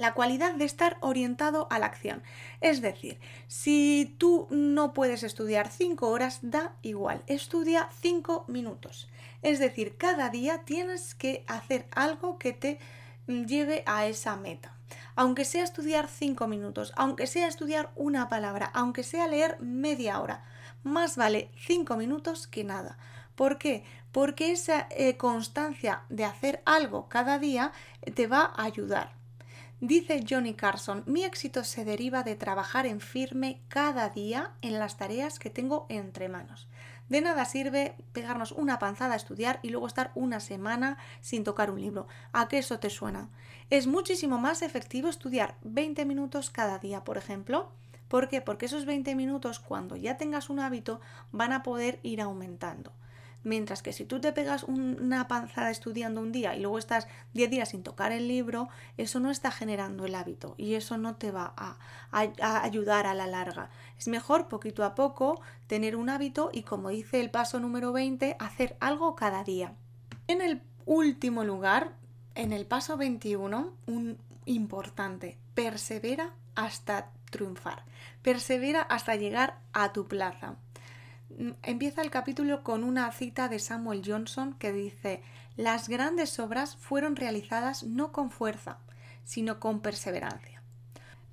la 0.00 0.14
cualidad 0.14 0.54
de 0.54 0.64
estar 0.64 0.96
orientado 1.00 1.66
a 1.70 1.78
la 1.78 1.86
acción. 1.86 2.22
Es 2.62 2.80
decir, 2.80 3.20
si 3.48 4.16
tú 4.16 4.46
no 4.50 4.94
puedes 4.94 5.22
estudiar 5.22 5.68
5 5.68 6.08
horas, 6.08 6.38
da 6.40 6.72
igual, 6.80 7.22
estudia 7.26 7.90
5 8.00 8.46
minutos. 8.48 9.08
Es 9.42 9.58
decir, 9.58 9.96
cada 9.98 10.30
día 10.30 10.64
tienes 10.64 11.14
que 11.14 11.44
hacer 11.46 11.86
algo 11.90 12.38
que 12.38 12.54
te 12.54 12.78
lleve 13.26 13.82
a 13.84 14.06
esa 14.06 14.36
meta. 14.36 14.74
Aunque 15.16 15.44
sea 15.44 15.64
estudiar 15.64 16.08
5 16.08 16.46
minutos, 16.48 16.94
aunque 16.96 17.26
sea 17.26 17.46
estudiar 17.46 17.90
una 17.94 18.30
palabra, 18.30 18.70
aunque 18.72 19.02
sea 19.02 19.28
leer 19.28 19.60
media 19.60 20.18
hora, 20.20 20.44
más 20.82 21.16
vale 21.16 21.50
5 21.66 21.96
minutos 21.98 22.46
que 22.46 22.64
nada. 22.64 22.96
¿Por 23.34 23.58
qué? 23.58 23.84
Porque 24.12 24.50
esa 24.50 24.86
eh, 24.90 25.18
constancia 25.18 26.04
de 26.08 26.24
hacer 26.24 26.62
algo 26.64 27.08
cada 27.10 27.38
día 27.38 27.72
te 28.14 28.26
va 28.26 28.50
a 28.56 28.64
ayudar. 28.64 29.19
Dice 29.80 30.22
Johnny 30.28 30.52
Carson, 30.52 31.04
mi 31.06 31.24
éxito 31.24 31.64
se 31.64 31.86
deriva 31.86 32.22
de 32.22 32.36
trabajar 32.36 32.84
en 32.84 33.00
firme 33.00 33.62
cada 33.68 34.10
día 34.10 34.52
en 34.60 34.78
las 34.78 34.98
tareas 34.98 35.38
que 35.38 35.48
tengo 35.48 35.86
entre 35.88 36.28
manos. 36.28 36.68
De 37.08 37.22
nada 37.22 37.46
sirve 37.46 37.96
pegarnos 38.12 38.52
una 38.52 38.78
panzada 38.78 39.14
a 39.14 39.16
estudiar 39.16 39.58
y 39.62 39.70
luego 39.70 39.86
estar 39.86 40.12
una 40.14 40.38
semana 40.40 40.98
sin 41.22 41.44
tocar 41.44 41.70
un 41.70 41.80
libro. 41.80 42.08
¿A 42.32 42.46
qué 42.46 42.58
eso 42.58 42.78
te 42.78 42.90
suena? 42.90 43.30
Es 43.70 43.86
muchísimo 43.86 44.36
más 44.36 44.60
efectivo 44.60 45.08
estudiar 45.08 45.56
20 45.62 46.04
minutos 46.04 46.50
cada 46.50 46.78
día, 46.78 47.02
por 47.02 47.16
ejemplo. 47.16 47.72
¿Por 48.08 48.28
qué? 48.28 48.42
Porque 48.42 48.66
esos 48.66 48.84
20 48.84 49.14
minutos, 49.14 49.60
cuando 49.60 49.96
ya 49.96 50.18
tengas 50.18 50.50
un 50.50 50.60
hábito, 50.60 51.00
van 51.32 51.52
a 51.52 51.62
poder 51.62 52.00
ir 52.02 52.20
aumentando. 52.20 52.92
Mientras 53.42 53.82
que 53.82 53.92
si 53.92 54.04
tú 54.04 54.20
te 54.20 54.32
pegas 54.32 54.64
una 54.64 55.26
panzada 55.26 55.70
estudiando 55.70 56.20
un 56.20 56.30
día 56.30 56.54
y 56.54 56.60
luego 56.60 56.78
estás 56.78 57.08
10 57.32 57.50
días 57.50 57.68
sin 57.70 57.82
tocar 57.82 58.12
el 58.12 58.28
libro, 58.28 58.68
eso 58.98 59.18
no 59.18 59.30
está 59.30 59.50
generando 59.50 60.04
el 60.04 60.14
hábito 60.14 60.54
y 60.58 60.74
eso 60.74 60.98
no 60.98 61.16
te 61.16 61.30
va 61.30 61.54
a, 61.56 61.78
ayudar 62.12 63.06
a 63.06 63.14
la 63.14 63.26
larga. 63.26 63.70
Es 63.98 64.08
mejor 64.08 64.48
poquito 64.48 64.84
a 64.84 64.94
poco 64.94 65.40
tener 65.66 65.96
un 65.96 66.10
hábito 66.10 66.50
y 66.52 66.62
como 66.62 66.90
dice 66.90 67.20
el 67.20 67.30
paso 67.30 67.60
número 67.60 67.92
20, 67.92 68.36
hacer 68.38 68.76
algo 68.80 69.16
cada 69.16 69.42
día. 69.42 69.74
En 70.26 70.42
el 70.42 70.62
último 70.84 71.44
lugar, 71.44 71.94
en 72.34 72.52
el 72.52 72.66
paso 72.66 72.96
21, 72.98 73.72
un 73.86 74.18
importante, 74.44 75.38
persevera 75.54 76.34
hasta 76.54 77.10
triunfar. 77.30 77.84
Persevera 78.22 78.82
hasta 78.82 79.16
llegar 79.16 79.60
a 79.72 79.92
tu 79.92 80.06
plaza. 80.06 80.56
Empieza 81.62 82.02
el 82.02 82.10
capítulo 82.10 82.62
con 82.62 82.84
una 82.84 83.10
cita 83.12 83.48
de 83.48 83.58
Samuel 83.58 84.02
Johnson 84.04 84.54
que 84.54 84.72
dice, 84.72 85.22
las 85.56 85.88
grandes 85.88 86.38
obras 86.38 86.76
fueron 86.76 87.16
realizadas 87.16 87.84
no 87.84 88.12
con 88.12 88.30
fuerza, 88.30 88.78
sino 89.24 89.60
con 89.60 89.80
perseverancia. 89.80 90.62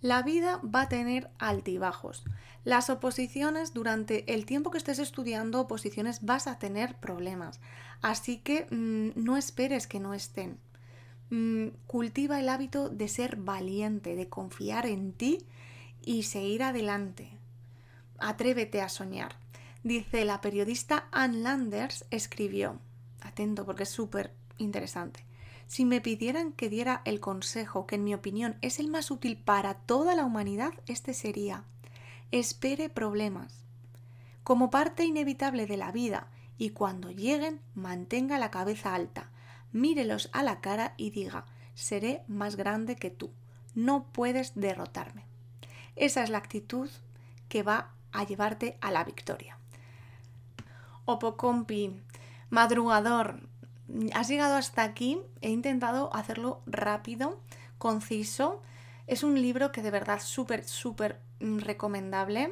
La 0.01 0.21
vida 0.21 0.61
va 0.63 0.81
a 0.81 0.89
tener 0.89 1.29
altibajos. 1.39 2.23
Las 2.63 2.89
oposiciones, 2.89 3.73
durante 3.73 4.31
el 4.33 4.45
tiempo 4.45 4.69
que 4.69 4.77
estés 4.77 4.99
estudiando 4.99 5.59
oposiciones, 5.59 6.23
vas 6.23 6.47
a 6.47 6.59
tener 6.59 6.95
problemas. 6.95 7.59
Así 8.01 8.37
que 8.37 8.67
mm, 8.69 9.23
no 9.23 9.37
esperes 9.37 9.87
que 9.87 9.99
no 9.99 10.13
estén. 10.13 10.59
Mm, 11.29 11.69
cultiva 11.87 12.39
el 12.39 12.49
hábito 12.49 12.89
de 12.89 13.07
ser 13.07 13.37
valiente, 13.37 14.15
de 14.15 14.29
confiar 14.29 14.85
en 14.85 15.13
ti 15.13 15.45
y 16.03 16.23
seguir 16.23 16.63
adelante. 16.63 17.31
Atrévete 18.19 18.81
a 18.81 18.89
soñar. 18.89 19.35
Dice 19.87 20.25
la 20.25 20.41
periodista 20.41 21.07
Ann 21.13 21.43
Landers 21.43 22.03
escribió, 22.11 22.77
atento 23.21 23.65
porque 23.65 23.83
es 23.83 23.89
súper 23.89 24.33
interesante, 24.57 25.23
si 25.67 25.85
me 25.85 26.01
pidieran 26.01 26.51
que 26.51 26.67
diera 26.67 27.01
el 27.05 27.21
consejo 27.21 27.87
que 27.87 27.95
en 27.95 28.03
mi 28.03 28.13
opinión 28.13 28.57
es 28.61 28.79
el 28.79 28.89
más 28.89 29.11
útil 29.11 29.37
para 29.37 29.75
toda 29.75 30.13
la 30.13 30.25
humanidad, 30.25 30.73
este 30.87 31.13
sería, 31.13 31.63
espere 32.31 32.89
problemas. 32.89 33.63
Como 34.43 34.71
parte 34.71 35.05
inevitable 35.05 35.67
de 35.67 35.77
la 35.77 35.93
vida 35.93 36.27
y 36.57 36.71
cuando 36.71 37.09
lleguen, 37.09 37.61
mantenga 37.73 38.39
la 38.39 38.51
cabeza 38.51 38.93
alta, 38.93 39.31
mírelos 39.71 40.29
a 40.33 40.43
la 40.43 40.59
cara 40.59 40.95
y 40.97 41.11
diga, 41.11 41.45
seré 41.75 42.23
más 42.27 42.57
grande 42.57 42.97
que 42.97 43.09
tú, 43.09 43.31
no 43.73 44.03
puedes 44.11 44.53
derrotarme. 44.53 45.23
Esa 45.95 46.23
es 46.23 46.29
la 46.29 46.39
actitud 46.39 46.89
que 47.47 47.63
va 47.63 47.93
a 48.11 48.25
llevarte 48.25 48.77
a 48.81 48.91
la 48.91 49.05
victoria. 49.05 49.56
Opocompi, 51.07 52.01
madrugador. 52.49 53.39
Has 54.13 54.27
llegado 54.27 54.55
hasta 54.55 54.83
aquí, 54.83 55.19
he 55.39 55.49
intentado 55.49 56.13
hacerlo 56.13 56.61
rápido, 56.65 57.39
conciso. 57.77 58.61
Es 59.07 59.23
un 59.23 59.41
libro 59.41 59.71
que 59.71 59.81
de 59.81 59.89
verdad 59.89 60.19
súper, 60.19 60.65
súper 60.65 61.21
recomendable. 61.39 62.51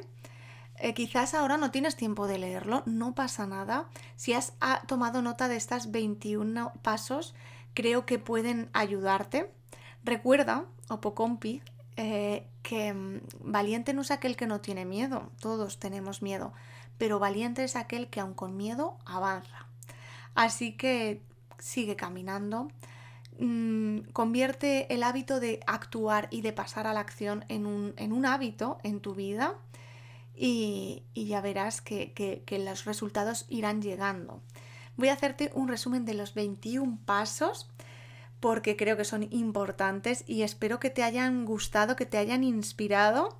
Eh, 0.78 0.94
quizás 0.94 1.34
ahora 1.34 1.58
no 1.58 1.70
tienes 1.70 1.96
tiempo 1.96 2.26
de 2.26 2.38
leerlo, 2.38 2.82
no 2.86 3.14
pasa 3.14 3.46
nada. 3.46 3.90
Si 4.16 4.32
has 4.32 4.54
tomado 4.86 5.20
nota 5.20 5.48
de 5.48 5.56
estas 5.56 5.90
21 5.90 6.72
pasos, 6.80 7.34
creo 7.74 8.06
que 8.06 8.18
pueden 8.18 8.70
ayudarte. 8.72 9.52
Recuerda, 10.02 10.64
Opocompi, 10.88 11.60
eh, 11.96 12.46
que 12.62 12.94
mm, 12.94 13.20
valiente 13.40 13.92
no 13.92 14.00
es 14.00 14.10
aquel 14.10 14.34
que 14.34 14.46
no 14.46 14.62
tiene 14.62 14.86
miedo, 14.86 15.30
todos 15.40 15.78
tenemos 15.78 16.22
miedo 16.22 16.54
pero 16.98 17.18
valiente 17.18 17.64
es 17.64 17.76
aquel 17.76 18.08
que 18.08 18.20
aun 18.20 18.34
con 18.34 18.56
miedo 18.56 18.98
avanza. 19.04 19.66
Así 20.34 20.76
que 20.76 21.22
sigue 21.58 21.96
caminando, 21.96 22.68
mm, 23.38 24.10
convierte 24.12 24.92
el 24.92 25.02
hábito 25.02 25.40
de 25.40 25.60
actuar 25.66 26.28
y 26.30 26.42
de 26.42 26.52
pasar 26.52 26.86
a 26.86 26.92
la 26.92 27.00
acción 27.00 27.44
en 27.48 27.66
un, 27.66 28.26
hábito 28.26 28.78
en 28.82 29.00
tu 29.00 29.14
vida 29.14 29.54
y, 30.34 31.04
ya 31.14 31.40
verás 31.40 31.80
que, 31.80 32.12
que, 32.12 32.58
los 32.58 32.84
resultados 32.84 33.46
irán 33.48 33.80
llegando. 33.80 34.42
Voy 34.96 35.08
a 35.08 35.14
hacerte 35.14 35.50
un 35.54 35.68
resumen 35.68 36.04
de 36.04 36.14
los 36.14 36.34
21 36.34 36.98
pasos 37.04 37.70
porque 38.40 38.76
creo 38.76 38.96
que 38.96 39.04
son 39.04 39.26
importantes 39.30 40.24
y 40.26 40.42
espero 40.42 40.78
que 40.78 40.90
te 40.90 41.02
hayan 41.02 41.46
gustado, 41.46 41.96
que 41.96 42.06
te 42.06 42.18
hayan 42.18 42.44
inspirado 42.44 43.38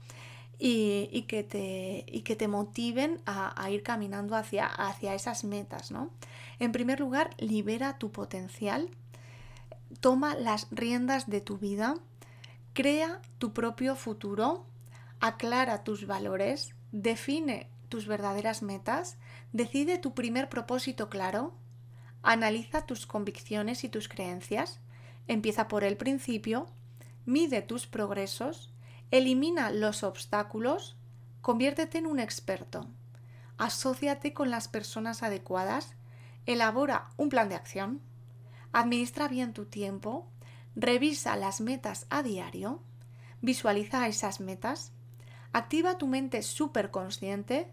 y, 0.58 1.22
que, 1.28 1.42
te, 1.42 2.04
y 2.06 2.22
que 2.22 2.36
te 2.36 2.48
motiven 2.48 3.20
a, 3.26 3.70
ir 3.70 3.82
caminando 3.82 4.36
hacia, 4.36 4.66
hacia 4.66 5.14
esas 5.14 5.44
metas. 5.44 5.90
¿no? 5.90 6.10
En 6.58 6.72
primer 6.72 7.00
lugar, 7.00 7.30
libera 7.38 7.98
tu 7.98 8.10
potencial, 8.10 8.88
toma 10.00 10.34
las 10.34 10.68
riendas 10.70 11.28
de 11.28 11.40
tu 11.40 11.58
vida, 11.58 11.94
crea 12.72 13.20
tu 13.38 13.52
propio 13.52 13.96
futuro, 13.96 14.66
aclara 15.20 15.84
tus 15.84 16.06
valores, 16.06 16.74
define 16.92 17.68
tus 17.88 18.06
verdaderas 18.06 18.62
metas, 18.62 19.18
decide 19.52 19.98
tu 19.98 20.14
primer 20.14 20.48
propósito 20.48 21.08
claro, 21.08 21.54
analiza 22.22 22.86
tus 22.86 23.06
convicciones 23.06 23.84
y 23.84 23.88
tus 23.88 24.08
creencias, 24.08 24.80
empieza 25.28 25.68
por 25.68 25.84
el 25.84 25.96
principio, 25.96 26.66
mide 27.24 27.62
tus 27.62 27.86
progresos, 27.86 28.72
Elimina 29.10 29.70
los 29.70 30.02
obstáculos, 30.02 30.96
conviértete 31.40 31.98
en 31.98 32.06
un 32.06 32.18
experto, 32.18 32.88
asóciate 33.56 34.32
con 34.32 34.50
las 34.50 34.66
personas 34.66 35.22
adecuadas, 35.22 35.94
elabora 36.44 37.10
un 37.16 37.28
plan 37.28 37.48
de 37.48 37.54
acción, 37.54 38.00
administra 38.72 39.28
bien 39.28 39.52
tu 39.52 39.64
tiempo, 39.64 40.26
revisa 40.74 41.36
las 41.36 41.60
metas 41.60 42.06
a 42.10 42.22
diario, 42.22 42.82
visualiza 43.42 44.08
esas 44.08 44.40
metas, 44.40 44.92
activa 45.52 45.98
tu 45.98 46.08
mente 46.08 46.42
superconsciente, 46.42 47.72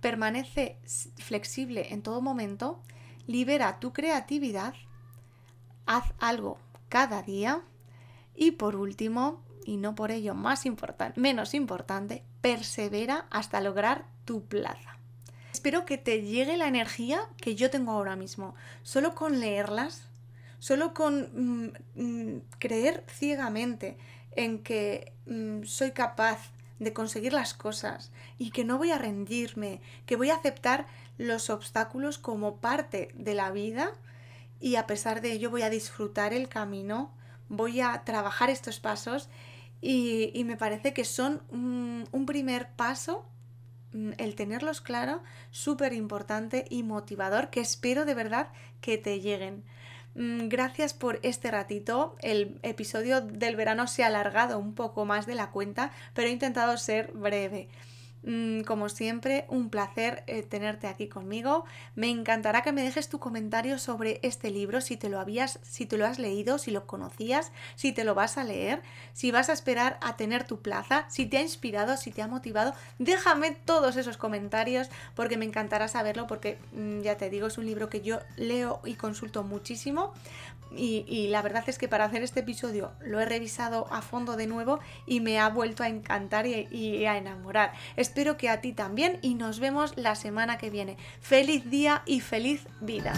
permanece 0.00 0.78
flexible 1.16 1.92
en 1.92 2.02
todo 2.02 2.20
momento, 2.20 2.82
libera 3.26 3.80
tu 3.80 3.92
creatividad, 3.92 4.74
haz 5.86 6.12
algo 6.18 6.58
cada 6.90 7.22
día 7.22 7.62
y 8.34 8.52
por 8.52 8.76
último, 8.76 9.42
y 9.70 9.76
no 9.76 9.94
por 9.94 10.10
ello 10.10 10.34
más 10.34 10.64
menos 11.14 11.54
importante, 11.54 12.24
persevera 12.40 13.26
hasta 13.30 13.60
lograr 13.60 14.04
tu 14.24 14.44
plaza. 14.46 14.98
Espero 15.52 15.84
que 15.84 15.96
te 15.96 16.22
llegue 16.22 16.56
la 16.56 16.66
energía 16.66 17.20
que 17.40 17.54
yo 17.54 17.70
tengo 17.70 17.92
ahora 17.92 18.16
mismo. 18.16 18.56
Solo 18.82 19.14
con 19.14 19.38
leerlas, 19.38 20.08
solo 20.58 20.92
con 20.92 21.70
mm, 21.94 22.02
mm, 22.02 22.40
creer 22.58 23.04
ciegamente 23.08 23.96
en 24.32 24.64
que 24.64 25.12
mm, 25.26 25.62
soy 25.62 25.92
capaz 25.92 26.50
de 26.80 26.92
conseguir 26.92 27.32
las 27.32 27.54
cosas 27.54 28.10
y 28.38 28.50
que 28.50 28.64
no 28.64 28.76
voy 28.76 28.90
a 28.90 28.98
rendirme, 28.98 29.80
que 30.04 30.16
voy 30.16 30.30
a 30.30 30.34
aceptar 30.34 30.86
los 31.16 31.48
obstáculos 31.48 32.18
como 32.18 32.56
parte 32.56 33.12
de 33.14 33.34
la 33.34 33.52
vida 33.52 33.92
y 34.58 34.74
a 34.74 34.88
pesar 34.88 35.20
de 35.20 35.30
ello 35.30 35.48
voy 35.48 35.62
a 35.62 35.70
disfrutar 35.70 36.32
el 36.32 36.48
camino, 36.48 37.12
voy 37.48 37.80
a 37.80 38.02
trabajar 38.04 38.50
estos 38.50 38.80
pasos 38.80 39.28
y, 39.80 40.42
me 40.44 40.56
parece 40.56 40.92
que 40.92 41.04
son 41.04 41.42
un 41.50 42.26
primer 42.26 42.68
paso 42.72 43.26
mm, 43.92 44.12
el 44.18 44.34
tenerlos 44.34 44.80
claro, 44.80 45.22
súper 45.50 45.92
importante 45.92 46.66
y 46.68 46.82
motivador, 46.82 47.50
que 47.50 47.60
espero 47.60 48.04
de 48.04 48.14
verdad 48.14 48.48
que 48.80 48.98
te 48.98 49.20
lleguen. 49.20 49.64
Mm, 50.14 50.48
gracias 50.48 50.92
por 50.92 51.20
este 51.22 51.50
ratito. 51.50 52.16
El 52.20 52.58
episodio 52.62 53.20
del 53.20 53.56
verano 53.56 53.86
se 53.86 54.02
ha 54.02 54.08
alargado 54.08 54.58
un 54.58 54.74
poco 54.74 55.04
más 55.04 55.26
de 55.26 55.34
la 55.34 55.50
cuenta, 55.50 55.92
pero 56.14 56.28
he 56.28 56.32
intentado 56.32 56.76
ser 56.76 57.12
breve. 57.12 57.68
Mm, 58.22 58.62
como 58.62 58.90
siempre, 58.90 59.46
un 59.48 59.70
placer 59.70 60.24
eh, 60.26 60.42
tenerte 60.42 60.86
aquí 60.86 61.08
conmigo. 61.08 61.64
Me 61.94 62.10
encantará 62.10 62.62
que 62.62 62.72
me 62.72 62.82
dejes 62.82 63.08
tu 63.08 63.18
comentario 63.18 63.78
sobre 63.78 64.20
este 64.22 64.50
libro, 64.50 64.80
si 64.82 64.96
te 64.96 65.08
lo 65.08 65.18
habías, 65.18 65.58
si 65.62 65.86
te 65.86 65.96
lo 65.96 66.06
has 66.06 66.18
leído, 66.18 66.58
si 66.58 66.70
lo 66.70 66.86
conocías, 66.86 67.50
si 67.76 67.92
te 67.92 68.04
lo 68.04 68.14
vas 68.14 68.36
a 68.36 68.44
leer, 68.44 68.82
si 69.14 69.30
vas 69.30 69.48
a 69.48 69.54
esperar 69.54 69.98
a 70.02 70.16
tener 70.16 70.44
tu 70.44 70.60
plaza, 70.60 71.06
si 71.08 71.24
te 71.26 71.38
ha 71.38 71.42
inspirado, 71.42 71.96
si 71.96 72.10
te 72.10 72.20
ha 72.20 72.26
motivado. 72.26 72.74
Déjame 72.98 73.52
todos 73.52 73.96
esos 73.96 74.18
comentarios 74.18 74.90
porque 75.14 75.38
me 75.38 75.46
encantará 75.46 75.88
saberlo 75.88 76.26
porque 76.26 76.58
mm, 76.72 77.00
ya 77.00 77.16
te 77.16 77.30
digo, 77.30 77.46
es 77.46 77.56
un 77.56 77.66
libro 77.66 77.88
que 77.88 78.02
yo 78.02 78.20
leo 78.36 78.80
y 78.84 78.94
consulto 78.94 79.44
muchísimo 79.44 80.12
y, 80.76 81.28
la 81.28 81.42
verdad 81.42 81.64
es 81.66 81.78
que 81.78 81.88
para 81.88 82.04
hacer 82.04 82.22
este 82.22 82.40
episodio 82.40 82.92
lo 83.00 83.18
he 83.20 83.24
revisado 83.24 83.88
a 83.90 84.02
fondo 84.02 84.36
de 84.36 84.46
nuevo 84.46 84.78
y 85.04 85.20
me 85.20 85.40
ha 85.40 85.48
vuelto 85.48 85.82
a 85.82 85.88
encantar 85.88 86.46
y, 86.46 87.06
a 87.06 87.16
enamorar. 87.16 87.72
Espero 88.10 88.36
que 88.36 88.48
a 88.48 88.60
ti 88.60 88.72
también 88.72 89.20
y 89.22 89.36
nos 89.36 89.60
vemos 89.60 89.96
la 89.96 90.16
semana 90.16 90.58
que 90.58 90.68
viene. 90.68 90.96
Feliz 91.20 91.70
día 91.70 92.02
y 92.06 92.18
feliz 92.18 92.66
vida. 92.80 93.12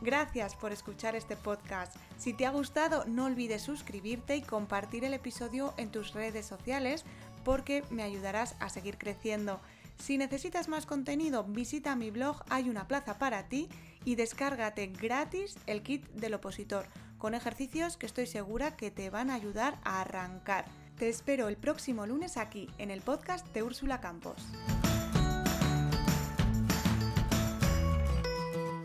Gracias 0.00 0.54
por 0.54 0.70
escuchar 0.70 1.16
este 1.16 1.34
podcast. 1.34 1.96
Si 2.18 2.34
te 2.34 2.46
ha 2.46 2.50
gustado, 2.50 3.04
no 3.06 3.24
olvides 3.24 3.62
suscribirte 3.62 4.36
y 4.36 4.42
compartir 4.42 5.02
el 5.02 5.12
episodio 5.12 5.74
en 5.76 5.90
tus 5.90 6.14
redes 6.14 6.46
sociales 6.46 7.04
porque 7.42 7.82
me 7.90 8.04
ayudarás 8.04 8.54
a 8.60 8.68
seguir 8.68 8.96
creciendo. 8.96 9.60
Si 9.98 10.18
necesitas 10.18 10.68
más 10.68 10.86
contenido, 10.86 11.42
visita 11.42 11.96
mi 11.96 12.12
blog 12.12 12.44
Hay 12.48 12.68
una 12.70 12.86
plaza 12.86 13.18
para 13.18 13.48
ti 13.48 13.68
y 14.04 14.14
descárgate 14.14 14.86
gratis 14.86 15.56
el 15.66 15.82
kit 15.82 16.06
del 16.10 16.34
opositor, 16.34 16.86
con 17.18 17.34
ejercicios 17.34 17.96
que 17.96 18.06
estoy 18.06 18.28
segura 18.28 18.76
que 18.76 18.92
te 18.92 19.10
van 19.10 19.30
a 19.30 19.34
ayudar 19.34 19.80
a 19.82 20.00
arrancar. 20.00 20.83
Te 20.98 21.08
espero 21.08 21.48
el 21.48 21.56
próximo 21.56 22.06
lunes 22.06 22.36
aquí, 22.36 22.70
en 22.78 22.92
el 22.92 23.00
podcast 23.00 23.52
de 23.52 23.64
Úrsula 23.64 24.00
Campos. 24.00 24.36